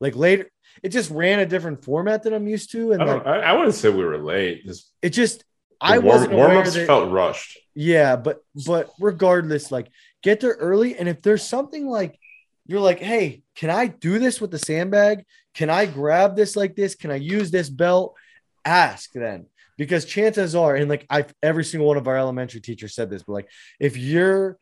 [0.00, 0.50] Like later,
[0.82, 3.52] it just ran a different format than I'm used to, and I, like I, I
[3.52, 4.64] wouldn't say we were late.
[4.64, 5.44] Just it just
[5.82, 7.58] I warm, wasn't warm ups that felt rushed.
[7.74, 9.88] yeah, but but regardless, like
[10.22, 12.18] get there early, and if there's something like
[12.66, 15.24] you're like, hey, can I do this with the sandbag?
[15.54, 16.94] Can I grab this like this?
[16.94, 18.14] Can I use this belt?
[18.64, 22.94] Ask then, because chances are, and like I've every single one of our elementary teachers
[22.94, 23.48] said this, but like
[23.80, 24.58] if you're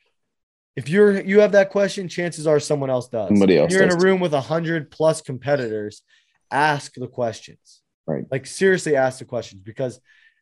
[0.77, 3.29] if you're you have that question, chances are someone else does.
[3.29, 4.03] Somebody If else you're in a does.
[4.03, 6.03] room with a hundred plus competitors.
[6.51, 7.83] Ask the questions.
[8.07, 8.25] Right.
[8.31, 10.01] Like seriously, ask the questions because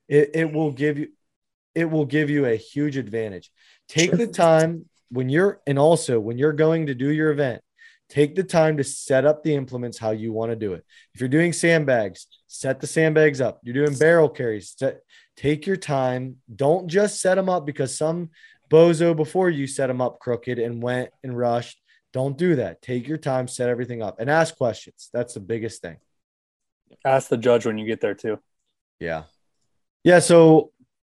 [0.08, 1.08] it, it will give you
[1.74, 3.50] it will give you a huge advantage.
[3.88, 7.62] Take the time when you're and also when you're going to do your event,
[8.08, 10.84] take the time to set up the implements how you want to do it.
[11.14, 13.60] If you're doing sandbags, set the sandbags up.
[13.62, 15.02] You're doing barrel carries, set,
[15.36, 16.36] take your time.
[16.54, 18.30] Don't just set them up because some
[18.68, 21.80] bozo before you set them up crooked and went and rushed.
[22.12, 22.80] Don't do that.
[22.82, 25.10] Take your time, set everything up, and ask questions.
[25.12, 25.98] That's the biggest thing.
[27.04, 28.38] Ask the judge when you get there too.
[28.98, 29.24] Yeah.
[30.04, 30.20] Yeah.
[30.20, 30.72] So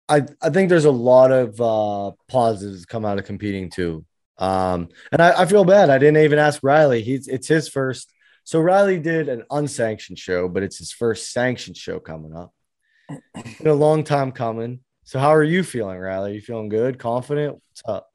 [0.07, 4.05] I, I think there's a lot of uh, positives come out of competing too.
[4.39, 5.89] Um, and I, I feel bad.
[5.89, 7.03] I didn't even ask Riley.
[7.03, 8.11] He's it's his first.
[8.43, 12.53] So Riley did an unsanctioned show, but it's his first sanctioned show coming up.
[13.33, 14.79] Been a long time coming.
[15.03, 16.35] So how are you feeling, Riley?
[16.35, 17.53] you feeling good, confident?
[17.53, 18.07] What's up?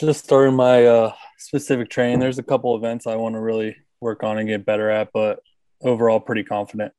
[0.00, 2.20] Just starting my uh, specific training.
[2.20, 5.40] There's a couple events I want to really work on and get better at, but
[5.82, 6.92] overall, pretty confident.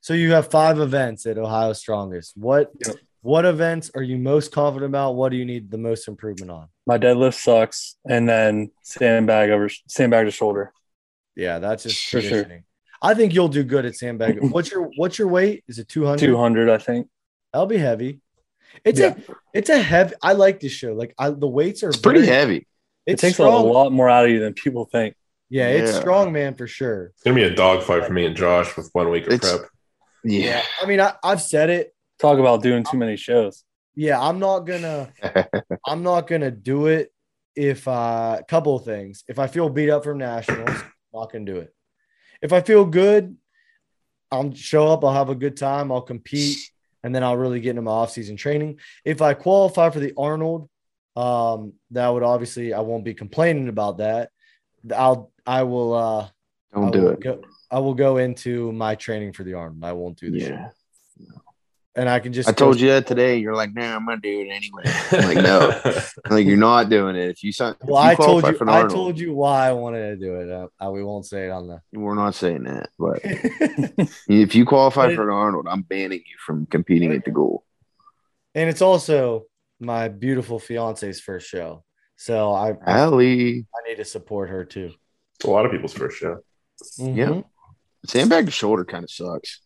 [0.00, 2.36] So you have five events at Ohio Strongest.
[2.36, 2.96] What Yep.
[3.20, 5.12] what events are you most confident about?
[5.16, 6.68] What do you need the most improvement on?
[6.86, 10.72] My deadlift sucks, and then sandbag over sandbag to shoulder.
[11.36, 12.30] Yeah, that's just For sure.
[12.30, 12.64] conditioning.
[13.02, 14.38] I think you'll do good at sandbag.
[14.52, 15.64] What's your what's your weight?
[15.68, 16.18] Is it 200?
[16.24, 17.08] Two hundred, I think.
[17.52, 18.20] That'll be heavy.
[18.84, 19.14] It's Yeah.
[19.16, 20.14] a it's a heavy.
[20.22, 20.92] I like this show.
[20.94, 22.66] Like I, the weights are It's pretty very- heavy.
[23.06, 23.54] It takes strong.
[23.54, 25.14] a lot more out of you than people think.
[25.48, 26.00] Yeah, it's Yeah.
[26.00, 27.06] strong, man, for sure.
[27.14, 29.70] It's gonna be a dogfight for me and Josh with one week of It's- prep.
[30.24, 30.62] Yeah.
[30.80, 31.94] I mean, I, I've said it.
[32.18, 33.64] Talk about doing too many shows.
[33.94, 35.12] Yeah, I'm not gonna
[35.86, 37.12] I'm not gonna do it
[37.56, 39.24] if uh couple of things.
[39.28, 41.74] If I feel beat up from nationals, I'm not gonna do it.
[42.40, 43.36] If I feel good,
[44.30, 46.58] I'll show up, I'll have a good time, I'll compete,
[47.02, 48.78] and then I'll really get into my off-season training.
[49.04, 50.68] If I qualify for the Arnold,
[51.16, 54.30] um, that would obviously I won't be complaining about that.
[54.94, 56.28] I'll I will uh
[56.72, 57.20] Don't do it.
[57.20, 59.84] Go, I will go into my training for the Arnold.
[59.84, 60.46] I won't do the show.
[61.18, 61.28] Yeah.
[61.96, 63.38] And I can just I told you that today.
[63.38, 64.84] You're like, nah, I'm gonna do it anyway.
[65.10, 65.80] I'm like, no.
[66.24, 67.28] I'm like, you're not doing it.
[67.30, 68.52] If you sign, Well, you I told you.
[68.56, 70.48] for I Arnold, told you why I wanted to do it.
[70.50, 71.80] Uh, uh, we won't say it on the.
[71.92, 73.20] We're not saying that, but
[74.28, 77.64] if you qualify it- for an Arnold, I'm banning you from competing at the goal.
[78.54, 79.46] and it's also
[79.80, 81.82] my beautiful fiance's first show,
[82.16, 84.92] so I Allie, I need to support her too.
[85.36, 86.38] It's a lot of people's first show.
[86.96, 87.40] Yeah.
[88.06, 89.60] Sandbag shoulder kind of sucks.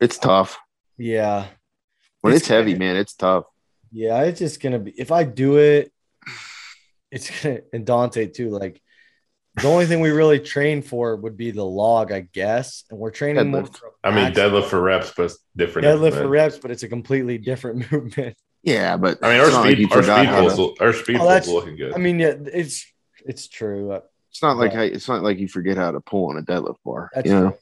[0.00, 0.58] It's tough
[0.98, 1.46] yeah,
[2.20, 2.96] when It's it's, heavy, kinda- man.
[2.96, 3.44] It's tough.
[3.92, 4.22] yeah.
[4.22, 5.92] It's just gonna be if I do it.
[7.10, 8.50] It's gonna and Dante too.
[8.50, 8.80] Like
[9.54, 13.10] the only thing we really train for would be the log, I guess, and we're
[13.10, 13.62] training more.
[13.62, 13.76] Deadlift.
[13.78, 15.86] for I mean, deadlift for reps, but it's different.
[15.86, 16.22] deadlift man.
[16.22, 18.36] for reps, but it's a completely different movement.
[18.62, 20.92] Yeah, but I mean, our it's not like speed, you our speed how pulls, our
[20.92, 21.94] speed Oh, pulls looking good.
[21.94, 22.84] I mean, yeah, it's
[23.24, 24.00] it's true.
[24.36, 24.76] It's not like Yeah.
[24.78, 27.10] how, it's not like you forget how to pull on a deadlift bar.
[27.14, 27.58] That's you know, true.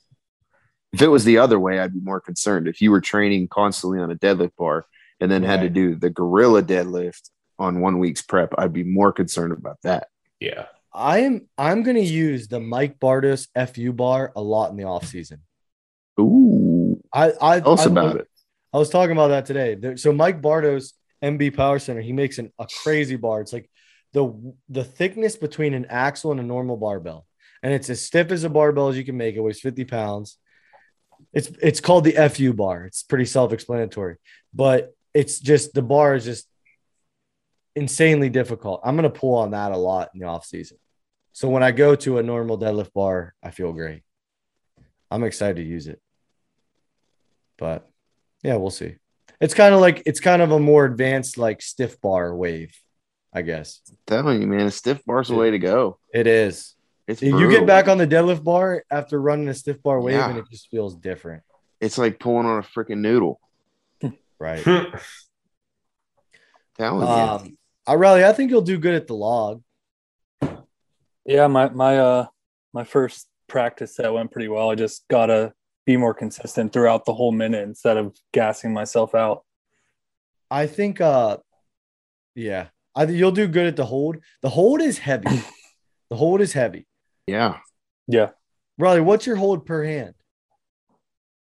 [0.93, 2.67] if it was the other way, I'd be more concerned.
[2.67, 4.85] If you were training constantly on a deadlift bar
[5.21, 9.13] and then had to do the gorilla deadlift on one week's prep, I'd be more
[9.13, 10.09] concerned about that.
[10.41, 14.83] yeah, I am I'm gonna use the Mike Bardos FU bar a lot in the
[14.85, 15.43] off season.
[16.21, 18.29] Ooh, I I tell us I, about it.
[18.73, 19.77] I was talking about that today.
[19.77, 23.41] There- So Mike Bardos, MB Power Center, he makes an, a crazy bar.
[23.41, 23.71] It's like
[24.15, 27.27] the the thickness between an axle and a normal barbell,
[27.63, 29.35] and it's as stiff as a barbell as you can make.
[29.35, 30.39] It weighs 50 pounds.
[31.33, 32.85] It's it's called the FU bar.
[32.87, 34.17] It's pretty self-explanatory,
[34.55, 36.47] but it's just the bar is just
[37.75, 38.81] insanely difficult.
[38.85, 40.79] I'm gonna pull on that a lot in the off season.
[41.33, 44.05] So when I go to a normal deadlift bar, I feel great.
[45.11, 46.01] I'm excited to use it.
[47.59, 47.89] But
[48.45, 48.95] yeah, we'll see.
[49.41, 52.77] It's kind of like it's kind of a more advanced like stiff bar wave,
[53.35, 53.81] I guess.
[54.07, 55.99] telling you, man, a stiff bar's the way to go.
[56.13, 56.75] It is.
[57.09, 57.51] It's You brutal.
[57.51, 60.31] get back on the deadlift bar after running a stiff bar wave Yeah.
[60.31, 61.43] and it just feels different.
[61.81, 63.41] It's like pulling on a freaking noodle.
[64.39, 64.63] Right.
[66.77, 67.13] Telling you.
[67.15, 69.63] um I Riley, I think you'll do good at the log.
[71.25, 72.27] Yeah, my my uh
[72.73, 74.71] my first practice that went pretty well.
[74.71, 75.53] I just gotta
[75.87, 79.45] be more consistent throughout the whole minute instead of gassing myself out.
[80.51, 81.39] I think uh
[82.35, 82.69] yeah.
[82.97, 84.17] I think you'll do good at the hold.
[84.43, 85.43] The hold is heavy.
[86.11, 86.87] the hold is heavy.
[87.27, 87.59] Yeah.
[88.07, 88.31] Yeah,
[88.79, 90.15] Riley, what's your hold per hand?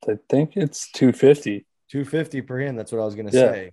[0.09, 1.65] I think it's 250.
[1.91, 2.79] 250 per hand.
[2.79, 3.51] That's what I was gonna Yeah.
[3.51, 3.71] say.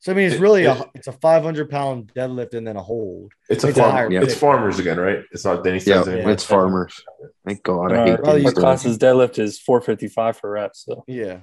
[0.00, 2.82] So I mean, it's It- really a it's a 500 pound deadlift and then a
[2.82, 3.32] hold.
[3.48, 5.20] it's a It's a farm, higher it's farmers again, right?
[5.32, 6.04] It's not Denny Yeah.
[6.04, 6.12] Yeah.
[6.12, 6.32] anymore.
[6.32, 7.02] It's farmers.
[7.46, 7.92] Thank God.
[7.92, 10.84] I Our, hate Well, these you class's deadlift is 455 for reps.
[10.84, 11.40] So Yeah.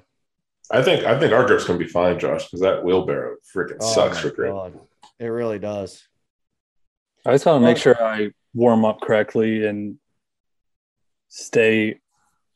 [0.70, 3.93] I think I think our grip's gonna be fine, Josh, because that wheelbarrow freaking Oh
[3.93, 4.53] sucks for grip.
[5.20, 5.26] God.
[5.26, 6.07] It really does.
[7.26, 9.97] I just want to make sure I warm up correctly and
[11.28, 11.99] stay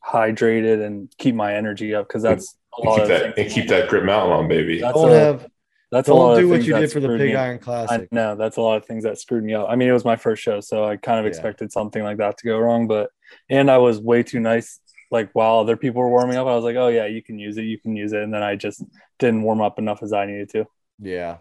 [0.05, 3.51] hydrated and keep my energy up because that's a And lot keep of that and
[3.51, 4.79] keep that grip mountain on, baby.
[4.81, 5.47] That's Don't a- have
[5.91, 7.35] That's a lot don't of do what you did for the Pig me.
[7.35, 8.11] Iron I Classic.
[8.11, 9.67] know that's a lot of things that screwed me up.
[9.69, 11.29] I mean, it was my first show, so I kind of Yeah.
[11.29, 12.87] expected something like that to go wrong.
[12.87, 13.11] But
[13.49, 14.79] and I was way too nice.
[15.11, 17.57] Like while other people were warming up, I was like, "Oh yeah, you can use
[17.57, 18.83] it, you can use it," and then I just
[19.19, 20.65] didn't warm up enough as I needed to.
[20.99, 21.37] Yeah.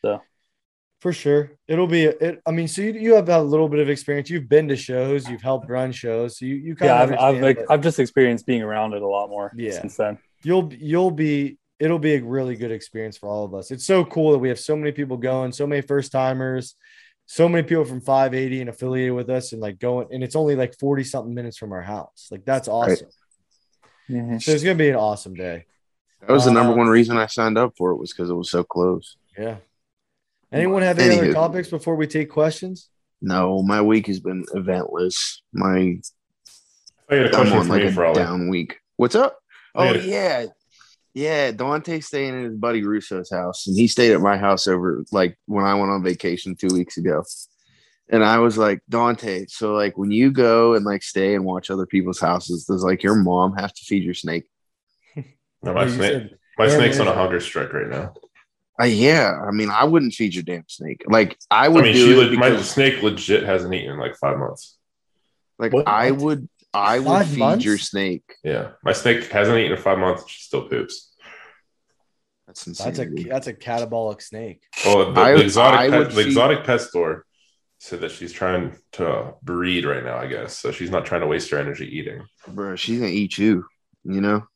[0.00, 0.22] So.
[1.04, 2.04] For sure, it'll be.
[2.04, 2.40] It.
[2.46, 4.30] I mean, so you, you have a little bit of experience.
[4.30, 5.28] You've been to shows.
[5.28, 6.38] You've helped run shows.
[6.38, 9.02] So you you kind Yeah, of I've I've, like, I've just experienced being around it
[9.02, 9.72] a lot more Yeah.
[9.72, 10.16] since then.
[10.44, 11.58] you'll you'll be.
[11.78, 13.70] It'll be a really good experience for all of us.
[13.70, 16.74] It's so cool that we have so many people going, so many first timers,
[17.26, 20.06] so many people from 580 and affiliated with us, and like going.
[20.10, 22.28] And it's only like 40 something minutes from our house.
[22.30, 23.08] Like that's awesome.
[24.08, 24.40] Mhm.
[24.42, 25.66] So it's gonna be an awesome day.
[26.20, 28.34] That was the number Uh, one reason I signed up for it was because it
[28.34, 29.18] was so close.
[29.38, 29.56] Yeah.
[30.54, 32.88] Anyone have any other topics before we take questions?
[33.20, 35.38] No, my week has been eventless.
[35.52, 35.98] My
[37.10, 38.14] I got a I'm question on for like me a for Ollie.
[38.18, 38.76] down week.
[38.96, 39.36] What's up?
[39.74, 40.46] Oh got a- yeah,
[41.12, 41.50] yeah.
[41.50, 45.36] Dante's staying in his buddy Russo's house, and he stayed at my house over like
[45.46, 47.24] when I went on vacation two weeks ago.
[48.10, 51.70] And I was like, Dante, so like when you go and like stay and watch
[51.70, 54.44] other people's houses, does like your mom have to feed your snake?
[55.62, 58.12] No, my you snake, said- my snake's on a hunger strike right now.
[58.80, 61.02] Uh, yeah, I mean, I wouldn't feed your damn snake.
[61.06, 61.76] Like I would.
[61.76, 64.16] I would mean, do she it le- my because, snake legit hasn't eaten in like
[64.16, 64.76] five months.
[65.58, 65.86] like What?
[65.86, 67.64] I would, I would Five feed months?
[67.64, 68.24] your snake.
[68.42, 70.22] Yeah, my snake hasn't eaten in five months.
[70.22, 71.12] and She still poops.
[72.46, 72.92] That's insane.
[72.94, 74.62] That's a that's a catabolic snake.
[74.86, 77.24] Oh, the, I- the exotic I pet, the feed- exotic pet store
[77.78, 80.16] said that she's trying to breed right now.
[80.16, 80.72] I guess so.
[80.72, 82.22] She's not trying to waste her energy eating.
[82.48, 82.74] bro.
[82.76, 83.66] She's gonna eat you.
[84.04, 84.46] You know,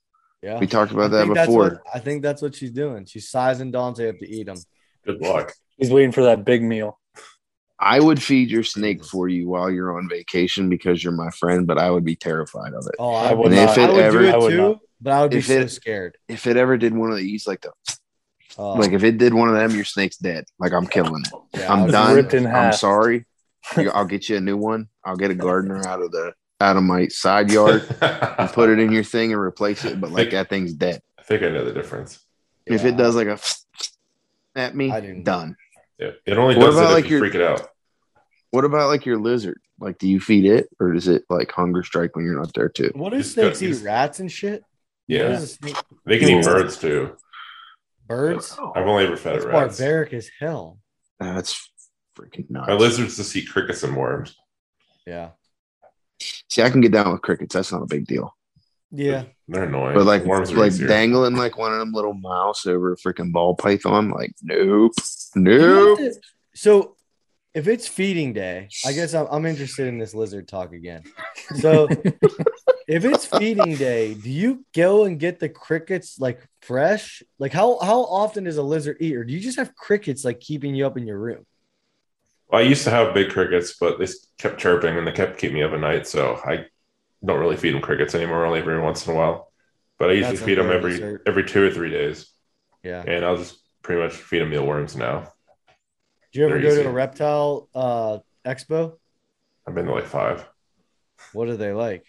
[0.43, 0.59] Yeah.
[0.59, 1.63] we talked about I that think before.
[1.63, 3.05] what- I think that's what she's doing.
[3.07, 4.57] She's sizing Dante up to eat him.
[5.05, 5.53] Good luck.
[5.77, 6.99] He's waiting for that big meal.
[7.81, 11.67] I would feed your snake for you while you're on vacation because you're my friend,
[11.67, 12.95] but I would be terrified of it.
[12.99, 13.79] Oh, I I would would, And not.
[13.79, 14.79] if I would ever, do it I would too, not.
[15.01, 16.19] but I would be If so it- scared.
[16.29, 17.73] if it ever did one of these, like the,
[18.61, 20.45] Oh, like if it did one of them, your snake's dead.
[20.59, 21.33] Like I'm killing it.
[21.61, 22.19] yeah, I I'm done.
[22.35, 22.75] I'm half.
[22.75, 23.25] sorry.
[23.77, 24.89] I'll get you a new one.
[25.05, 28.79] I'll get a gardener out of the out of my side yard and put it
[28.79, 30.01] in your thing and replace it.
[30.01, 31.03] But like that thing's dead.
[31.19, 32.25] I think I know the difference.
[32.67, 32.89] If yeah.
[32.89, 33.39] it does like a
[34.57, 35.57] at me, I didn't- done.
[35.99, 37.69] Yeah, it only What does it about, if like, you your- freak it out.
[38.51, 39.61] What about like your lizard?
[39.81, 42.69] Like, do you feed it, or does it like hunger strike when you're not there
[42.69, 42.91] too?
[42.95, 43.83] What do snakes eat?
[43.85, 44.61] Rats and shit.
[44.63, 44.69] What
[45.19, 45.77] Yeah, is a snake?
[46.07, 47.17] they can eat birds too.
[48.07, 48.57] Birds.
[48.75, 49.79] I've only ever fed That's it rats.
[49.79, 50.79] barbaric as hell.
[51.21, 51.69] That's
[52.17, 52.69] freaking nuts.
[52.69, 54.35] My lizards just eat crickets and worms.
[55.07, 55.31] Yeah.
[56.21, 57.55] See, I can get down with crickets.
[57.55, 58.35] That's not a big deal.
[58.91, 59.25] Yeah.
[59.49, 59.95] They're annoying.
[59.95, 63.55] But like, worms like dangling like one of them little mouse over a freaking ball
[63.55, 64.11] python.
[64.11, 64.93] Like, nope,
[65.35, 65.99] You nope.
[66.55, 66.97] So,
[67.55, 71.03] if it's feeding day, I guess I'm, I'm interested in this lizard talk again.
[71.57, 71.89] So,
[72.89, 77.23] if it's feeding day, do you go and get the crickets like fresh?
[77.39, 80.41] Like, how how often does a lizard eat, or do you just have crickets like
[80.41, 81.47] keeping you up in your room?
[82.49, 84.07] Well, I used to have big crickets, but they
[84.39, 86.07] kept chirping and they kept keeping me up at night.
[86.07, 86.67] So I
[87.25, 89.53] don't really feed them crickets anymore, only every once in a while.
[89.99, 91.23] But I usually That's feed them every dessert.
[91.27, 92.31] every two or three days,
[92.83, 93.03] Yeah.
[93.07, 95.33] and I'll just pretty much feed them mealworms now.
[96.33, 96.83] Do you ever They're go easy.
[96.85, 98.97] to a reptile uh, expo?
[99.67, 100.49] I've been to like five.
[101.33, 102.05] What are they like?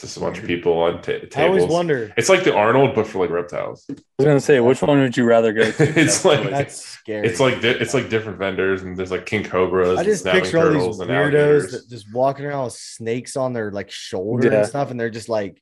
[0.00, 1.36] It's just a bunch of people on ta- tables.
[1.36, 2.14] I always wonder.
[2.16, 3.84] It's like the Arnold, but for like reptiles.
[3.90, 5.82] I was gonna say, which one would you rather go to?
[6.00, 7.26] It's like That's scary.
[7.26, 9.98] it's like di- it's like different vendors, and there's like king cobras.
[9.98, 13.36] I just and snapping picture all these and weirdos that just walking around with snakes
[13.36, 14.58] on their like shoulder Yeah.
[14.58, 15.60] and stuff, and they're just like,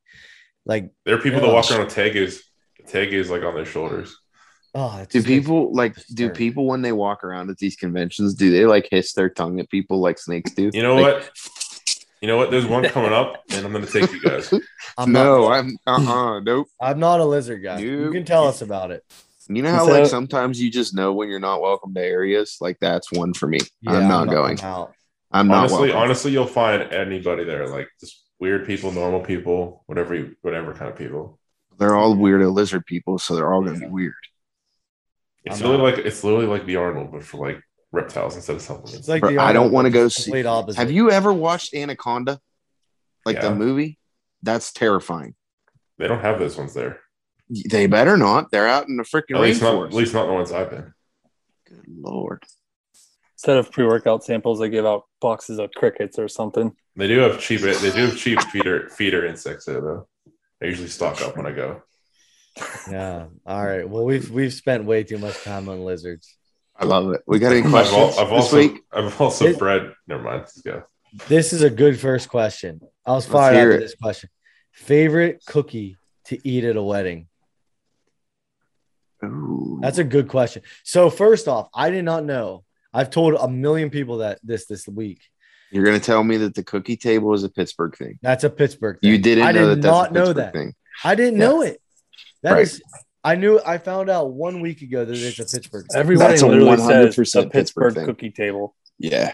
[0.66, 2.41] like, There are people that walk around with tegus,
[2.87, 4.14] tegus like on their shoulders.
[4.74, 5.95] oh, Do people like?
[5.95, 6.37] Do disturbed.
[6.37, 9.70] people when they walk around at these conventions, do they like hiss their tongue at
[9.70, 10.70] people like snakes do?
[10.74, 11.30] You know Like, what?
[12.20, 12.50] You know what?
[12.50, 14.52] There's one coming up, and I'm gonna take you guys.
[14.98, 16.68] I'm no, not, I'm uh uh nope.
[16.80, 17.78] I'm not a lizard guy.
[17.78, 19.04] You can tell us about it.
[19.48, 22.58] You know how So- like sometimes you just know when you're not welcome to areas.
[22.60, 23.58] Like that's one for me.
[23.82, 24.58] Yeah, I'm not going.
[24.60, 24.94] I'm out.
[25.30, 25.96] I'm not honestly, welcome.
[25.98, 30.90] honestly, you'll find anybody there, like just weird people, normal people, whatever, you, whatever kind
[30.90, 31.38] of people.
[31.78, 34.14] They're all weirdo lizard people, so they're all gonna be weird.
[35.44, 37.62] It's I'm literally like it's literally like the Arnold, but for like
[37.93, 39.09] reptiles instead of It's supplements.
[39.09, 40.78] like Bro, the I don't wanna go see- opposite.
[40.78, 42.41] Have you ever watched Anaconda?
[43.24, 43.49] Like Yeah.
[43.49, 43.99] the movie?
[44.43, 45.34] That's terrifying.
[45.99, 47.01] They don't have those ones there.
[47.70, 48.51] They better not.
[48.51, 50.93] They're out in the freaking At least not, at least not the ones I've been.
[51.66, 52.43] Good lord.
[53.34, 56.74] Instead of pre-workout samples, they give out boxes of crickets or something.
[56.97, 57.61] They do have cheap.
[57.61, 60.09] They do have cheap feeder feeder insects there though.
[60.62, 61.82] I usually stock up when I go.
[62.91, 63.26] Yeah.
[63.45, 63.89] All right.
[63.89, 66.36] Well, we've we've spent way too much time on lizards.
[66.79, 67.22] I love it.
[67.27, 68.83] We got any I've, questions I've this also week?
[68.93, 69.93] I've also It- bred.
[70.07, 70.41] Never mind.
[70.41, 70.83] Let's go.
[71.29, 72.81] This is a good first question.
[73.07, 73.81] I was fired hear after it.
[73.81, 74.29] this question.
[74.72, 75.97] Favorite cookie
[76.27, 77.29] to eat at a wedding?
[79.24, 79.79] Ooh.
[79.81, 80.62] That's a good question.
[80.85, 82.64] So first off, I did not know.
[82.93, 85.20] I've told a million people that this this week.
[85.70, 88.18] You're gonna tell me that the cookie table is a Pittsburgh thing.
[88.22, 89.11] That's a Pittsburgh thing.
[89.11, 90.53] You didn't I know did that that's not a know that.
[90.53, 90.74] thing.
[91.05, 91.81] I didn't know it.
[92.43, 92.83] That is.
[93.27, 93.33] Right.
[93.33, 93.61] I knew.
[93.64, 95.87] I found out one week ago that it's a Pittsburgh.
[95.91, 96.01] Thing.
[96.01, 96.79] Everybody That's a literally 100%
[97.27, 97.53] says a Pittsburgh
[97.95, 98.74] Pittsburgh cookie table.
[98.99, 99.33] Yeah,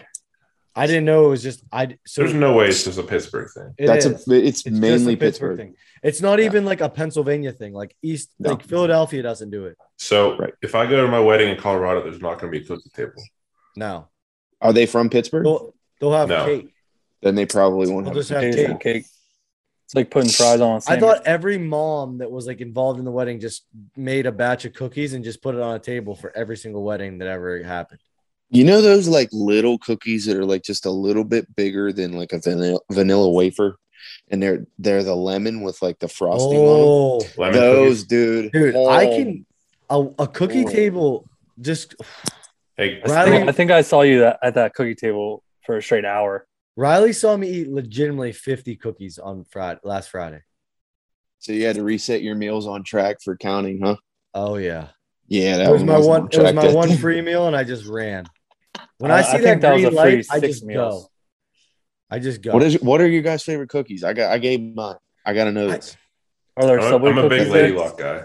[0.75, 1.63] I didn't know it was just.
[1.71, 1.97] I.
[2.05, 3.73] So There's no way it's just a Pittsburgh thing.
[3.77, 4.27] it that's is.
[4.27, 4.33] a.
[4.45, 5.57] It's, It's mainly a Pittsburgh Pittsburgh.
[5.57, 5.75] thing.
[6.01, 6.45] It's not Yeah.
[6.45, 7.73] even like a Pennsylvania thing.
[7.73, 8.51] Like East, No.
[8.51, 9.77] like Philadelphia doesn't do it.
[9.97, 10.53] So Right.
[10.61, 12.89] if I go to my wedding in Colorado, there's not going to be a cookie
[12.95, 13.23] table.
[13.75, 14.07] No,
[14.61, 15.45] Are they from Pittsburgh?
[15.45, 16.45] they'll they'll have No.
[16.45, 16.69] cake.
[17.21, 18.21] then they probably won't They'll have.
[18.21, 18.79] just have Cake.
[18.81, 19.05] cake.
[19.93, 20.01] Cake.
[20.01, 21.01] It's like putting fries on a I sandwich.
[21.17, 23.65] thought every mom that was like involved in the wedding just
[23.95, 26.83] made a batch of cookies and just put it on a table for every single
[26.83, 27.99] wedding that ever happened.
[28.49, 32.13] You know those like little cookies that are like just a little bit bigger than
[32.13, 33.77] like a vanilla, vanilla wafer,
[34.29, 37.53] and they're they're the lemon with like the frosting on Oh, them.
[37.53, 38.03] Those, cookies.
[38.07, 38.51] dude.
[38.51, 39.45] dude, Oh, I can
[39.89, 40.69] a, a cookie Oh.
[40.69, 41.29] table
[41.61, 41.95] just
[42.77, 45.81] Hey, I think, I think I saw you that, at that cookie table for a
[45.81, 46.45] straight hour.
[46.75, 50.41] Riley saw me eat legitimately 50 cookies on Friday last Friday.
[51.39, 53.97] So you had to reset your meals on track for counting, huh?
[54.33, 54.87] Oh yeah.
[55.27, 56.97] Yeah, that It was my one on it was my one day.
[56.97, 58.25] free meal and I just ran.
[58.97, 61.03] When Uh, I I see think that, that was green a light, I just meals.
[61.03, 61.09] go.
[62.09, 62.53] I just go.
[62.53, 64.03] What is what are your guys' favorite cookies?
[64.03, 64.95] I got I gave mine.
[65.25, 65.95] I gotta know I- this.
[66.57, 67.79] Are there I'm, a- Subway I'm a big Lady there?
[67.79, 68.23] Luck guy.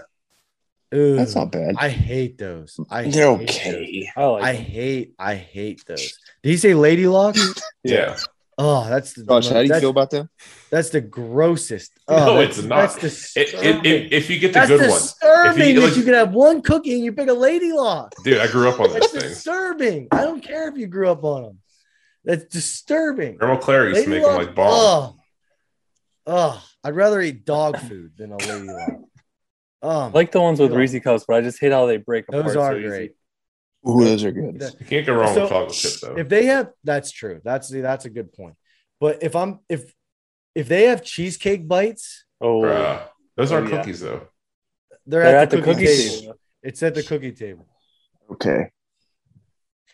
[0.93, 1.75] Ooh, That's not bad.
[1.77, 2.79] I hate those.
[2.89, 4.09] I They're hate okay.
[4.15, 6.17] I like I hate I hate those.
[6.43, 7.35] Did he say lady lock?
[7.83, 8.17] Yeah.
[8.61, 10.29] Oh, that's the Josh, how do you feel about them?
[10.69, 11.93] that's the grossest.
[12.09, 12.91] No, Oh, that's, it's not.
[12.99, 13.85] That's It, disturbing.
[13.85, 16.03] it, it, if you get the that's good ones, disturbing If you, that like- you
[16.03, 18.13] can have one cookie and you pick a lady lock.
[18.23, 19.33] dude, I grew up on That's those things.
[19.35, 20.09] disturbing.
[20.11, 21.59] I don't care if you grew up on them.
[22.25, 23.37] That's disturbing.
[23.37, 24.67] Grandma Claire used to Lady make them like bomb.
[24.69, 25.15] Oh,
[26.27, 28.89] oh, I'd rather eat dog food than a lady lock.
[29.81, 30.77] I Um, like the ones with Yeah.
[30.77, 32.43] Reese cups, but I just hate how they break apart.
[32.45, 33.11] those so are easy.
[33.83, 33.93] Great.
[33.95, 34.61] Ooh, those are good.
[34.79, 36.17] You can't go wrong So, with chocolate chip though.
[36.17, 37.41] If they have, that's true.
[37.43, 38.55] That's that's a good point.
[38.99, 39.93] But if I'm if
[40.55, 43.01] if they have cheesecake bites, Oh, Bruh.
[43.35, 43.77] Those aren't Oh, yeah.
[43.77, 44.27] cookies though.
[45.05, 46.19] they're, they're at, the, cookie, table.
[46.21, 46.39] table.
[46.63, 47.65] It's at the cookie table.
[48.31, 48.69] Okay.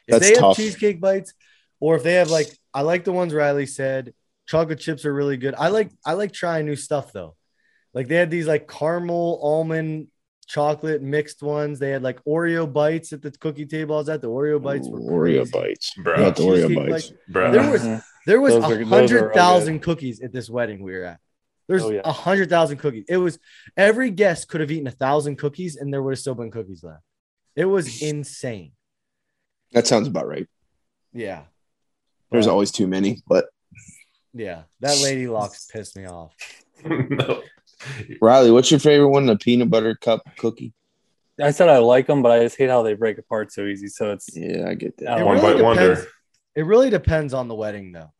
[0.08, 1.34] If That's they have cheesecake bites,
[1.80, 4.14] or if they have like, I like the ones Riley said.
[4.48, 5.56] Chocolate chips are really good.
[5.58, 7.36] I like I like trying new stuff though.
[7.96, 10.08] Like they had these like caramel almond
[10.48, 11.80] chocolate mixed ones.
[11.80, 13.96] They had like Oreo bites at the cookie table.
[13.96, 14.88] I was at the Oreo bites.
[14.88, 15.93] were Oreo bites.
[15.98, 16.20] Bruh.
[16.20, 17.14] Not the Oreo Cheesecake bites.
[17.32, 17.52] Bruh.
[17.52, 18.04] There was Mhm.
[18.28, 21.04] There was a are- those are hundred real thousand cookies at this wedding we were
[21.06, 21.20] at.
[21.68, 22.12] There's Oh, a yeah.
[22.12, 23.06] hundred thousand cookies.
[23.10, 23.39] It was
[23.76, 26.84] every guest could have eaten a thousand cookies, and there would have still been cookies
[26.84, 27.02] left.
[27.56, 28.74] It was insane.
[29.72, 30.48] That sounds about right.
[31.14, 31.43] Yeah,
[32.32, 33.46] There's But, always too many, but
[34.34, 34.64] yeah.
[34.82, 36.34] That lady locks pissed me off.
[36.86, 37.41] no.
[38.22, 39.26] Riley, what's your favorite one?
[39.26, 40.74] The peanut butter cup cookie.
[41.42, 43.88] I said I like them, but I just hate how they break apart so easy.
[43.88, 45.20] So it's Yeah, I get that.
[45.20, 46.08] It One really bite wonder.
[46.56, 48.12] It really depends on the wedding, though.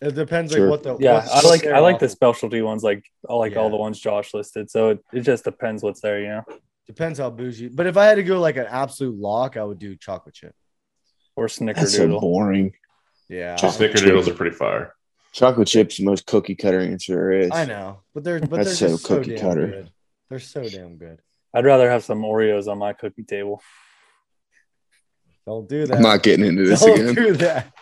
[0.00, 0.62] It depends Sure.
[0.62, 1.24] like what the yeah.
[1.32, 4.68] I like I like the specialty ones, like I like all the ones Josh listed.
[4.68, 6.42] So it, it just depends what's there, you know,
[6.88, 7.68] Depends how bougie.
[7.68, 10.56] But if I had to go like an absolute lock, I would do chocolate chip.
[11.36, 11.64] or That's so
[12.08, 12.20] snickerdoodle.
[12.20, 12.72] boring.
[13.28, 14.92] Yeah, Just snickerdoodles are pretty fire.
[15.32, 17.50] Chocolate chips, the most cookie cutter answer there is.
[17.50, 19.66] I know, but they're but That's they're so just so cookie damn cutter.
[19.66, 19.90] good.
[20.28, 21.20] They're so damn good.
[21.54, 23.62] I'd rather have some Oreos on my cookie table.
[25.46, 25.96] Don't do that.
[25.96, 27.14] I'm not getting into this Don't again.
[27.14, 27.72] do that.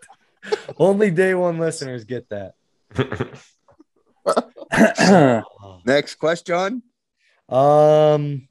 [0.79, 2.55] Only day one listeners get that.
[5.85, 6.83] Next question.
[7.49, 8.49] Um,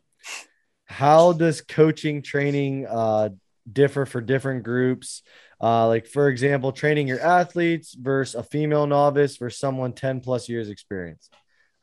[0.86, 3.30] how does coaching training uh
[3.72, 5.22] differ for different groups?
[5.62, 10.48] Uh, like for example, training your athletes versus a female novice versus someone 10 plus
[10.48, 11.30] years experience.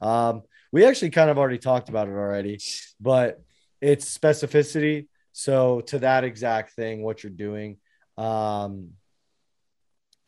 [0.00, 2.58] Um, we actually kind of already talked about it already,
[3.00, 3.42] but
[3.80, 5.08] it's specificity.
[5.32, 7.76] So to that exact thing, what you're doing,
[8.16, 8.92] um,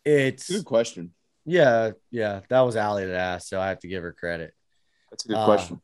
[0.05, 1.13] it's Good question.
[1.45, 2.41] yeah, yeah.
[2.49, 4.55] That was Allie that asked, so I have to give her credit.
[5.11, 5.81] That's a good Uh, question.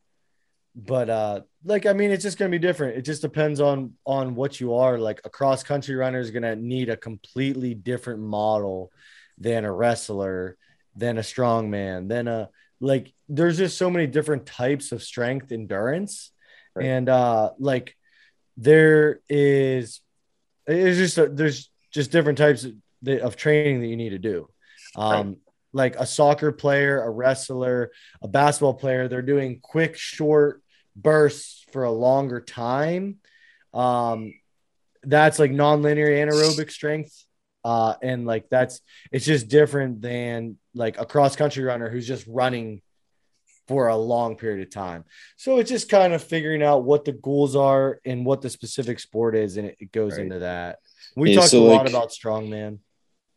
[0.75, 2.97] but uh like i mean it's just going to be different.
[2.97, 4.97] It just depends on on what you are.
[4.97, 8.91] Like a cross country runner is going to need a completely different model
[9.37, 10.57] than a wrestler
[10.95, 12.49] than a strongman than a
[12.79, 16.31] like there's just so many different types of strength endurance.
[16.75, 16.85] Right.
[16.87, 17.95] and uh like
[18.57, 20.01] there is
[20.67, 22.73] it's just a, there's just different types of,
[23.21, 24.49] of training that you need to do.
[24.95, 25.37] Um
[25.73, 27.91] like a soccer player a wrestler
[28.21, 30.61] a basketball player they're doing quick short
[30.95, 33.17] bursts for a longer time
[33.73, 34.33] um
[35.03, 37.25] that's like non-linear anaerobic strength
[37.65, 38.81] uh and like that's
[39.11, 42.81] it's just different than like a cross country runner who's just running
[43.67, 45.03] for a long period of time.
[45.37, 48.99] So it's just kind of figuring out what the goals are and what the specific
[48.99, 50.21] sport is, and it, it goes Right.
[50.21, 50.77] into that.
[51.15, 52.77] We Yeah, talked so, a lot like- about strongman.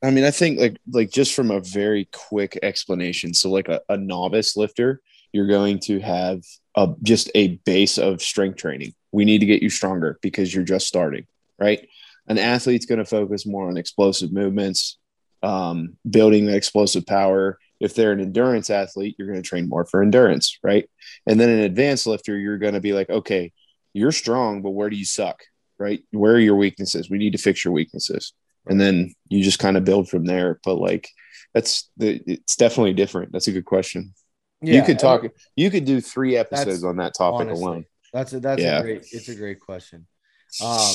[0.02, 3.32] I mean, I think like like just from a very quick explanation.
[3.32, 5.00] So like a, a novice lifter,
[5.32, 6.42] you're going to have
[6.78, 8.94] a just a base of strength training.
[9.10, 11.26] We need to get you stronger because you're just starting,
[11.58, 11.88] right?
[12.28, 14.98] An athlete's going to focus more on explosive movements,
[15.42, 17.58] um, building that explosive power.
[17.80, 20.88] If they're an endurance athlete, you're going to train more for endurance, right?
[21.26, 23.52] And then an advanced lifter, you're going to be like, okay,
[23.92, 25.40] you're strong, but where do you suck,
[25.78, 26.02] right?
[26.10, 27.08] Where are your weaknesses?
[27.08, 28.34] We need to fix your weaknesses
[28.68, 30.60] and then you just kind of build from there.
[30.64, 31.08] But like
[31.54, 33.32] that's the it's definitely different.
[33.32, 34.14] That's a good question.
[34.62, 35.24] You could talk.
[35.56, 37.64] You could do three episodes on that topic honestly.
[37.64, 37.84] alone.
[38.12, 38.78] That's a that's Yeah.
[38.78, 39.06] a great.
[39.12, 40.06] It's a great question.
[40.64, 40.94] Um,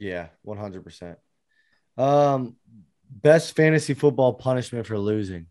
[0.00, 1.18] yeah, one hundred percent.
[1.96, 2.56] Um,
[3.08, 5.46] best fantasy football punishment for losing.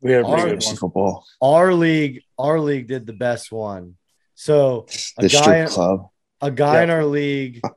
[0.00, 3.96] We had a Our- Fantasy football, Our league, our league did the best one.
[4.34, 4.86] So
[5.18, 6.08] a the guy, strip club.
[6.40, 6.82] a guy Yeah.
[6.84, 7.60] in our league.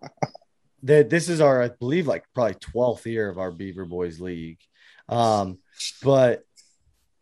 [0.86, 4.60] That this is our, I believe, like probably twelfth year of our Beaver Boys league.
[5.08, 5.60] Um,
[6.04, 6.44] but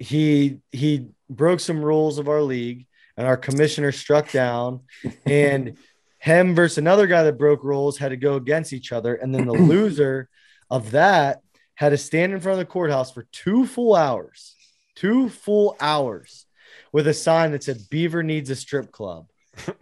[0.01, 4.81] he he broke some rules of our league, and our commissioner struck down,
[5.25, 5.77] and
[6.17, 9.45] him versus another guy that broke rules had to go against each other, and then
[9.45, 10.27] the loser
[10.69, 11.41] of that
[11.75, 14.55] had to stand in front of the courthouse for two full hours,
[14.95, 16.47] two full hours,
[16.91, 19.27] with a sign that said "Beaver needs a strip club,"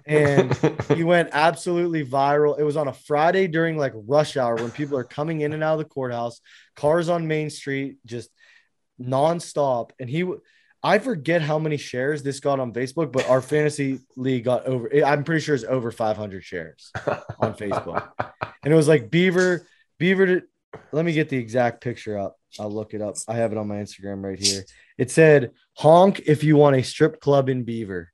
[0.06, 0.54] and
[0.94, 2.60] he went absolutely viral.
[2.60, 5.64] It was on a Friday during like rush hour when people are coming in and
[5.64, 6.42] out of the courthouse,
[6.76, 8.30] cars on Main Street, just
[9.02, 9.91] nonstop.
[10.00, 10.30] And he,
[10.84, 14.89] I forget how many shares this got on Facebook, but our fantasy league got over.
[15.04, 16.91] I'm pretty sure it's over 500 shares
[17.39, 18.10] on Facebook.
[18.62, 19.66] And it was like Beaver,
[20.00, 20.26] Beaver.
[20.26, 20.43] Did,
[20.91, 22.36] let me get the exact picture up.
[22.60, 23.16] I'll look it up.
[23.26, 24.66] I have it on my Instagram right here.
[24.97, 28.12] It said, "Honk if you want a strip club in Beaver."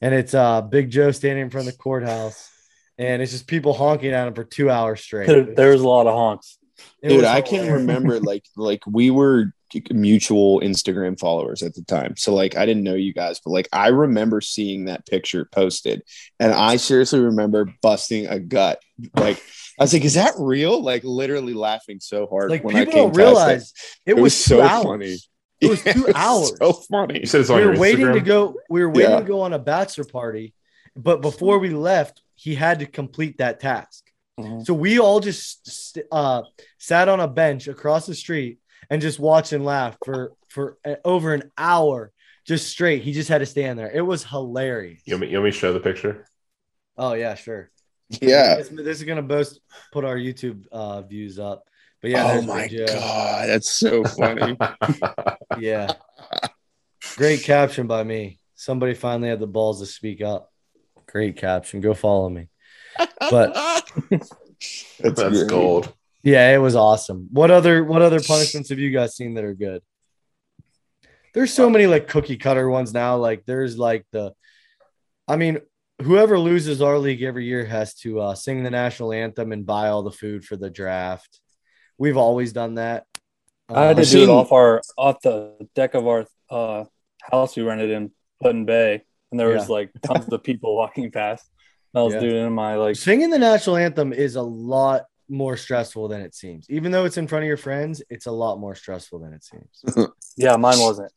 [0.00, 2.50] and it's uh Big Joe standing in front of the courthouse,
[2.96, 5.26] and it's just people honking at him for two hours straight.
[5.26, 6.58] There, there was a lot of honks.
[7.02, 9.52] It Dude, I can't remember like like we were
[9.90, 12.16] mutual Instagram followers at the time.
[12.16, 16.02] So like I didn't know you guys, but like I remember seeing that picture posted
[16.40, 18.80] and I seriously remember busting a gut.
[19.14, 19.42] Like
[19.78, 20.82] I was like, is that real?
[20.82, 23.72] Like literally laughing so hard Like when I people came don't realize
[24.06, 24.84] it, It was, was so hours.
[24.84, 25.16] funny.
[25.60, 26.52] It was two Yeah, hours.
[26.58, 27.20] So funny.
[27.20, 28.54] you said it's on we your were waiting to go.
[28.70, 29.20] We were waiting Yeah.
[29.20, 30.54] to go on a bachelor party,
[30.96, 34.04] but before we left, he had to complete that task.
[34.38, 34.64] Mhm.
[34.64, 36.42] So we all just uh,
[36.78, 38.58] sat on a bench across the street
[38.90, 42.12] and just watch and laugh for for uh, over an hour,
[42.46, 43.02] just straight.
[43.02, 43.90] He just had to stand there.
[43.90, 45.02] It was hilarious.
[45.04, 46.26] You want, me, you want me to show the picture?
[46.96, 47.70] Oh yeah, sure.
[48.08, 48.56] Yeah.
[48.56, 49.60] This, this is gonna boast
[49.92, 51.64] put our YouTube uh, views up.
[52.00, 52.86] But yeah, oh my Joe.
[52.86, 54.56] god, that's so funny.
[55.58, 55.92] Yeah.
[57.16, 58.38] Great caption by me.
[58.54, 60.52] Somebody finally had the balls to speak up.
[61.06, 61.80] Great caption.
[61.80, 62.48] Go follow me.
[63.18, 63.54] But
[64.10, 64.30] that's,
[65.00, 65.92] That's gold.
[66.22, 67.28] Yeah, it was awesome.
[67.32, 69.82] What other what other punishments have you guys seen that are good?
[71.34, 73.16] There's so many like cookie cutter ones now.
[73.16, 74.32] Like there's like the
[75.26, 75.58] I mean,
[76.02, 79.88] whoever loses our league every year has to uh, sing the national anthem and buy
[79.88, 81.40] all the food for the draft.
[81.98, 83.04] We've always done that.
[83.68, 86.84] I had to Um, do it off our off the deck of our uh,
[87.20, 88.10] house we rented in
[88.42, 89.74] Putnam Bay, and there was Yeah.
[89.74, 91.46] like tons of people walking past.
[91.94, 92.20] I was Yeah.
[92.20, 96.20] doing it in my like Singing the national anthem is a lot more stressful than
[96.20, 96.68] it seems.
[96.70, 99.44] Even though it's in front of your friends, it's a lot more stressful than it
[99.44, 100.08] seems.
[100.36, 101.12] yeah, mine wasn't.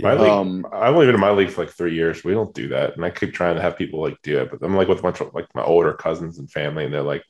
[0.00, 2.24] My league, Um, I've only been in my league for like three years.
[2.24, 4.62] We don't do that, and I keep trying to have people like do it, but
[4.62, 7.22] I'm like with a bunch of like my older cousins and family, and they're like,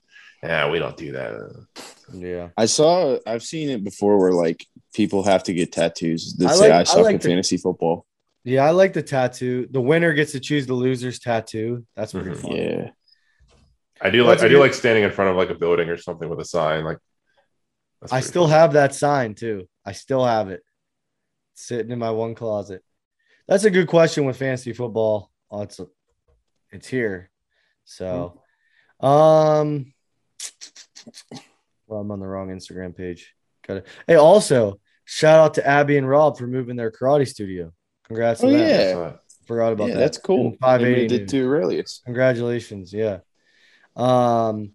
[0.43, 1.67] "Yeah, we don't do that."
[2.15, 2.49] Yeah.
[2.57, 6.55] I saw I've seen it before where like people have to get tattoos that I
[6.55, 8.07] say like- I I suck like at the- fantasy football.
[8.45, 9.69] Yeah, I like the tattoo.
[9.71, 11.85] The winner gets to choose the loser's tattoo.
[11.95, 12.37] That's pretty Mhm.
[12.43, 12.53] fun.
[12.57, 12.91] Yeah.
[14.03, 15.97] I do like a I do like standing in front of like a building or
[15.97, 16.85] something with a sign.
[16.85, 16.99] Like,
[18.11, 18.51] I still fun.
[18.51, 19.69] have that sign too.
[19.87, 20.63] I still have it
[21.55, 22.83] sitting in my one closet.
[23.47, 25.31] That's a good question with fantasy football.
[25.51, 25.81] Oh, it's
[26.71, 27.31] it's here.
[27.85, 28.41] So,
[29.01, 29.93] um,
[31.87, 33.35] well, I'm on the wrong Instagram page.
[33.67, 33.87] Got it.
[34.07, 37.73] Hey, also shout out to Abby and Rob for moving their karate studio.
[38.07, 38.59] Congrats to Oh, them.
[38.61, 39.13] yeah.
[39.47, 40.01] Forgot about yeah, that.
[40.01, 40.57] that's cool.
[40.61, 42.01] 580 did to Aurelius.
[42.05, 42.93] Congratulations.
[42.93, 43.19] Yeah.
[43.97, 44.73] Um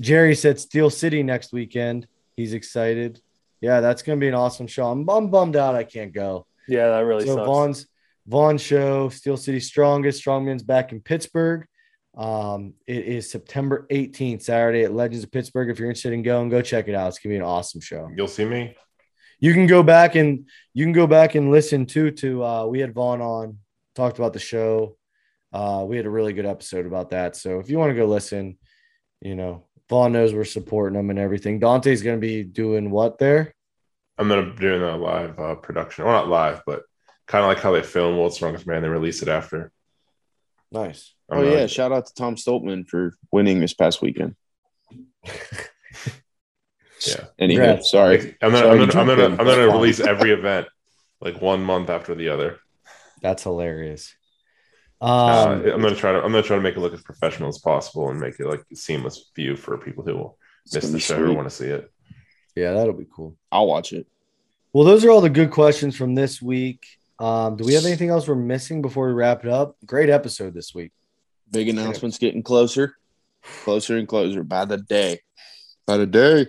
[0.00, 2.06] Jerry said Steel City next weekend.
[2.36, 3.20] He's excited.
[3.60, 4.90] Yeah, that's gonna be an awesome show.
[4.90, 6.46] I'm, I'm bummed out I can't go.
[6.68, 7.46] Yeah, that really so sucks.
[7.46, 7.86] Vaughn's
[8.28, 11.66] Vaughn show, Steel City Strongest, Strongman's back in Pittsburgh.
[12.14, 15.70] Um, it is September 18th, Saturday at Legends of Pittsburgh.
[15.70, 17.08] If you're interested in going, go check it out.
[17.08, 18.10] It's gonna be an awesome show.
[18.14, 18.76] you'll see me.
[19.40, 22.80] You can go back and you can go back and listen too to uh we
[22.80, 23.58] had Vaughn on,
[23.94, 24.97] talked about the show.
[25.52, 27.36] Uh we had a really good episode about that.
[27.36, 28.58] So if you want to go listen,
[29.20, 31.58] you know, Vaughn knows we're supporting him and everything.
[31.58, 33.54] Dante's gonna be doing what there?
[34.18, 36.04] I'm gonna be doing a live uh, production.
[36.04, 36.82] Well, not live, but
[37.26, 38.82] kind of like how they film World's Strongest Man.
[38.82, 39.70] They release it after.
[40.70, 41.14] Nice.
[41.30, 44.34] I'm Oh gonna- yeah, shout out to Tom Stoltman for winning this past weekend.
[47.06, 47.26] Yeah.
[47.40, 47.90] Anywho, Congrats.
[47.92, 48.36] sorry.
[48.42, 49.24] I'm gonna, I'm gonna, I'm gonna.
[49.36, 50.66] I'm gonna release every event
[51.20, 52.58] like one month after the other.
[53.22, 54.16] That's hilarious.
[55.00, 57.48] Uh, Um I'm gonna try to, I'm gonna try to make it look as professional
[57.48, 60.38] as possible and make it like a seamless view for people who will
[60.72, 61.90] miss the be show or want to see it.
[62.56, 63.36] yeah, that'll be cool.
[63.52, 64.06] I'll watch it.
[64.72, 66.84] Well, those are all the good questions from this week.
[67.18, 69.76] Um, do we have anything else we're missing before we wrap it up?
[69.86, 70.92] Great episode this week.
[71.50, 72.96] Big announcements getting closer,
[73.64, 75.20] closer and closer by the day.
[75.86, 76.46] By the day.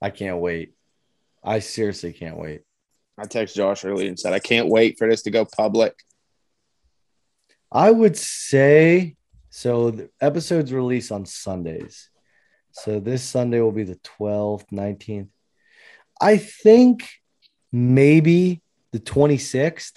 [0.00, 0.74] I can't wait.
[1.44, 2.62] I seriously can't wait.
[3.18, 5.94] I texted Josh earlier and said I can't wait for this to go public.
[7.72, 9.16] I would say
[9.50, 9.90] so.
[9.90, 12.10] The episodes release on Sundays.
[12.72, 15.28] So this Sunday will be the 12th, 19th.
[16.20, 17.08] I think
[17.72, 18.62] maybe
[18.92, 19.94] the 26th.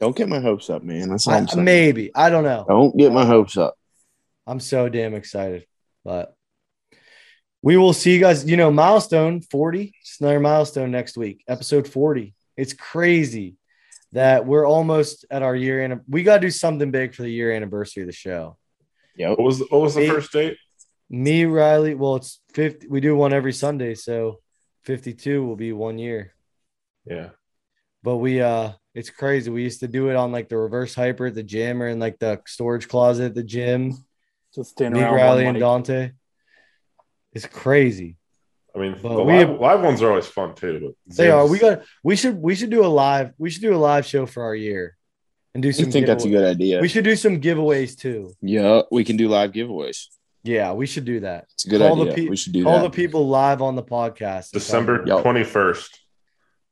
[0.00, 1.08] Don't get my hopes up, man.
[1.08, 1.64] That's all I, saying.
[1.64, 2.10] maybe.
[2.14, 2.64] I don't know.
[2.68, 3.74] Don't get my hopes up.
[4.46, 5.66] I'm so damn excited.
[6.04, 6.34] But
[7.62, 8.44] we will see you guys.
[8.44, 9.94] You know, milestone 40.
[10.00, 11.42] It's another milestone next week.
[11.48, 12.34] Episode 40.
[12.56, 13.56] It's crazy
[14.14, 17.30] that we're almost at our year and we got to do something big for the
[17.30, 18.56] year anniversary of the show.
[19.16, 19.30] Yeah.
[19.30, 20.56] What was what was the Me- first date?
[21.10, 21.94] Me, Riley.
[21.94, 22.88] Well, it's 50.
[22.88, 23.94] We do one every Sunday.
[23.94, 24.40] So
[24.84, 26.32] 52 will be one year.
[27.04, 27.30] Yeah,
[28.02, 29.50] But we, uh, it's crazy.
[29.50, 31.98] We used to do it on like the reverse hyper at the gym or in
[31.98, 33.92] like the storage closet at the gym.
[34.54, 35.14] Just stand Me, around.
[35.14, 35.58] Riley, and.
[35.58, 36.12] Dante.
[37.34, 38.16] It's crazy.
[38.74, 40.94] I mean But the we- live, live ones are always fun too.
[41.06, 41.46] But They are.
[41.46, 41.82] We got.
[42.02, 42.36] We should.
[42.40, 43.32] We should do a live.
[43.38, 44.96] We should do a live show for our year,
[45.54, 45.90] and do I some.
[45.92, 46.80] think that's a good idea.
[46.80, 48.32] We should do some giveaways too.
[48.40, 50.06] yeah, we can do live giveaways.
[50.42, 51.46] Yeah, we should do that.
[51.54, 52.24] It's a good Call the idea.
[52.24, 52.82] pe- we should do Call that.
[52.82, 54.50] the people live on the podcast.
[54.50, 56.00] December twenty first.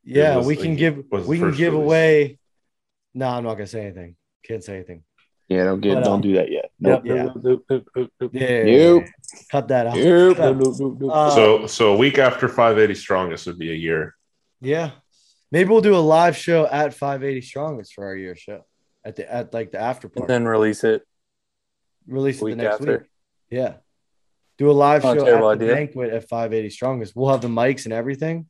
[0.05, 1.05] Yeah, was we the- can give.
[1.11, 1.87] We can give release.
[1.87, 2.39] away.
[3.15, 4.17] No, I'm not gonna say anything.
[4.43, 5.05] Can't say anything.
[5.49, 6.72] yeah, don't get But, don't um, do that yet.
[6.85, 7.03] Yep.
[7.05, 7.29] Yeah.
[8.33, 8.63] Yeah.
[8.65, 9.05] Nope.
[9.51, 9.97] Cut that out.
[9.97, 10.39] Nope.
[11.11, 14.15] Uh, so so a week after 580 strongest would be a year.
[14.61, 14.91] yeah.
[15.51, 18.65] Maybe we'll do a live show at 580 Strongest for our year show
[19.05, 20.33] at the at like the after and party.
[20.33, 21.03] then release it.
[22.07, 22.99] Release it the next after.
[23.01, 23.07] week.
[23.51, 23.75] Yeah.
[24.57, 25.75] Do a live Not a show at the idea.
[25.75, 27.15] banquet at 580 Strongest.
[27.15, 28.47] We'll have the mics and everything.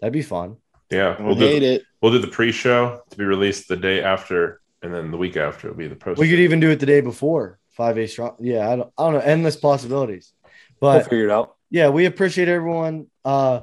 [0.00, 0.56] That'd be fun.
[0.90, 1.82] Yeah, we'll do hate it.
[2.02, 5.68] we'll do the pre-show to be released the day after, and then the week after
[5.68, 6.18] will be the post.
[6.18, 8.36] We could even do it the day before 580 Strong.
[8.40, 9.20] Yeah, I don't, I don't know.
[9.20, 10.34] Endless possibilities.
[10.80, 11.56] We'll But figure it out.
[11.70, 13.60] yeah, we appreciate everyone uh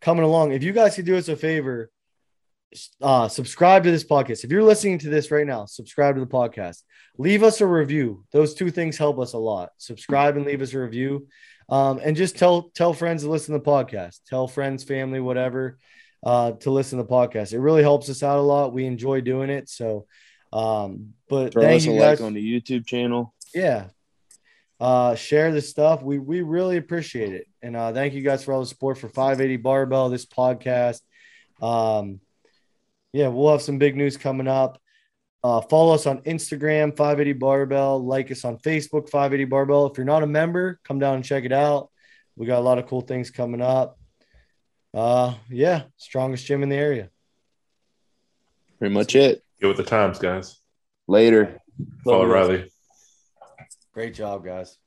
[0.00, 0.52] coming along.
[0.52, 1.90] If you guys could do us a favor,
[3.02, 4.44] uh subscribe to this podcast.
[4.44, 6.82] If you're listening to this right now, subscribe to the podcast.
[7.18, 8.24] Leave us a review.
[8.32, 9.68] Those two things help us a lot.
[9.76, 11.28] Subscribe and leave us a review.
[11.68, 14.20] Um, and just tell tell friends to listen to the podcast.
[14.28, 15.76] Tell friends, family, whatever,
[16.24, 17.52] uh, to listen to the podcast.
[17.52, 18.72] It really helps us out a lot.
[18.72, 19.68] We enjoy doing it.
[19.68, 20.06] So
[20.54, 22.20] um, but Throw thank us a you guys.
[22.20, 23.34] like on the YouTube channel.
[23.54, 23.86] Yeah
[24.80, 28.52] uh share this stuff we we really appreciate it and uh thank you guys for
[28.52, 31.00] all the support for 580 barbell this podcast
[31.60, 32.20] um
[33.12, 34.80] yeah we'll have some big news coming up
[35.44, 40.04] uh follow us on instagram 580 barbell like us on facebook 580 barbell if you're
[40.04, 41.90] not a member come down and check it out
[42.36, 43.98] we got a lot of cool things coming up
[44.94, 47.08] uh yeah strongest gym in the area
[48.82, 49.44] Pretty much it.
[49.60, 50.58] Get with the times, guys.
[51.06, 51.60] Later.
[52.02, 52.48] Follow Love you guys.
[52.48, 52.71] Riley.
[53.92, 54.78] Great job guys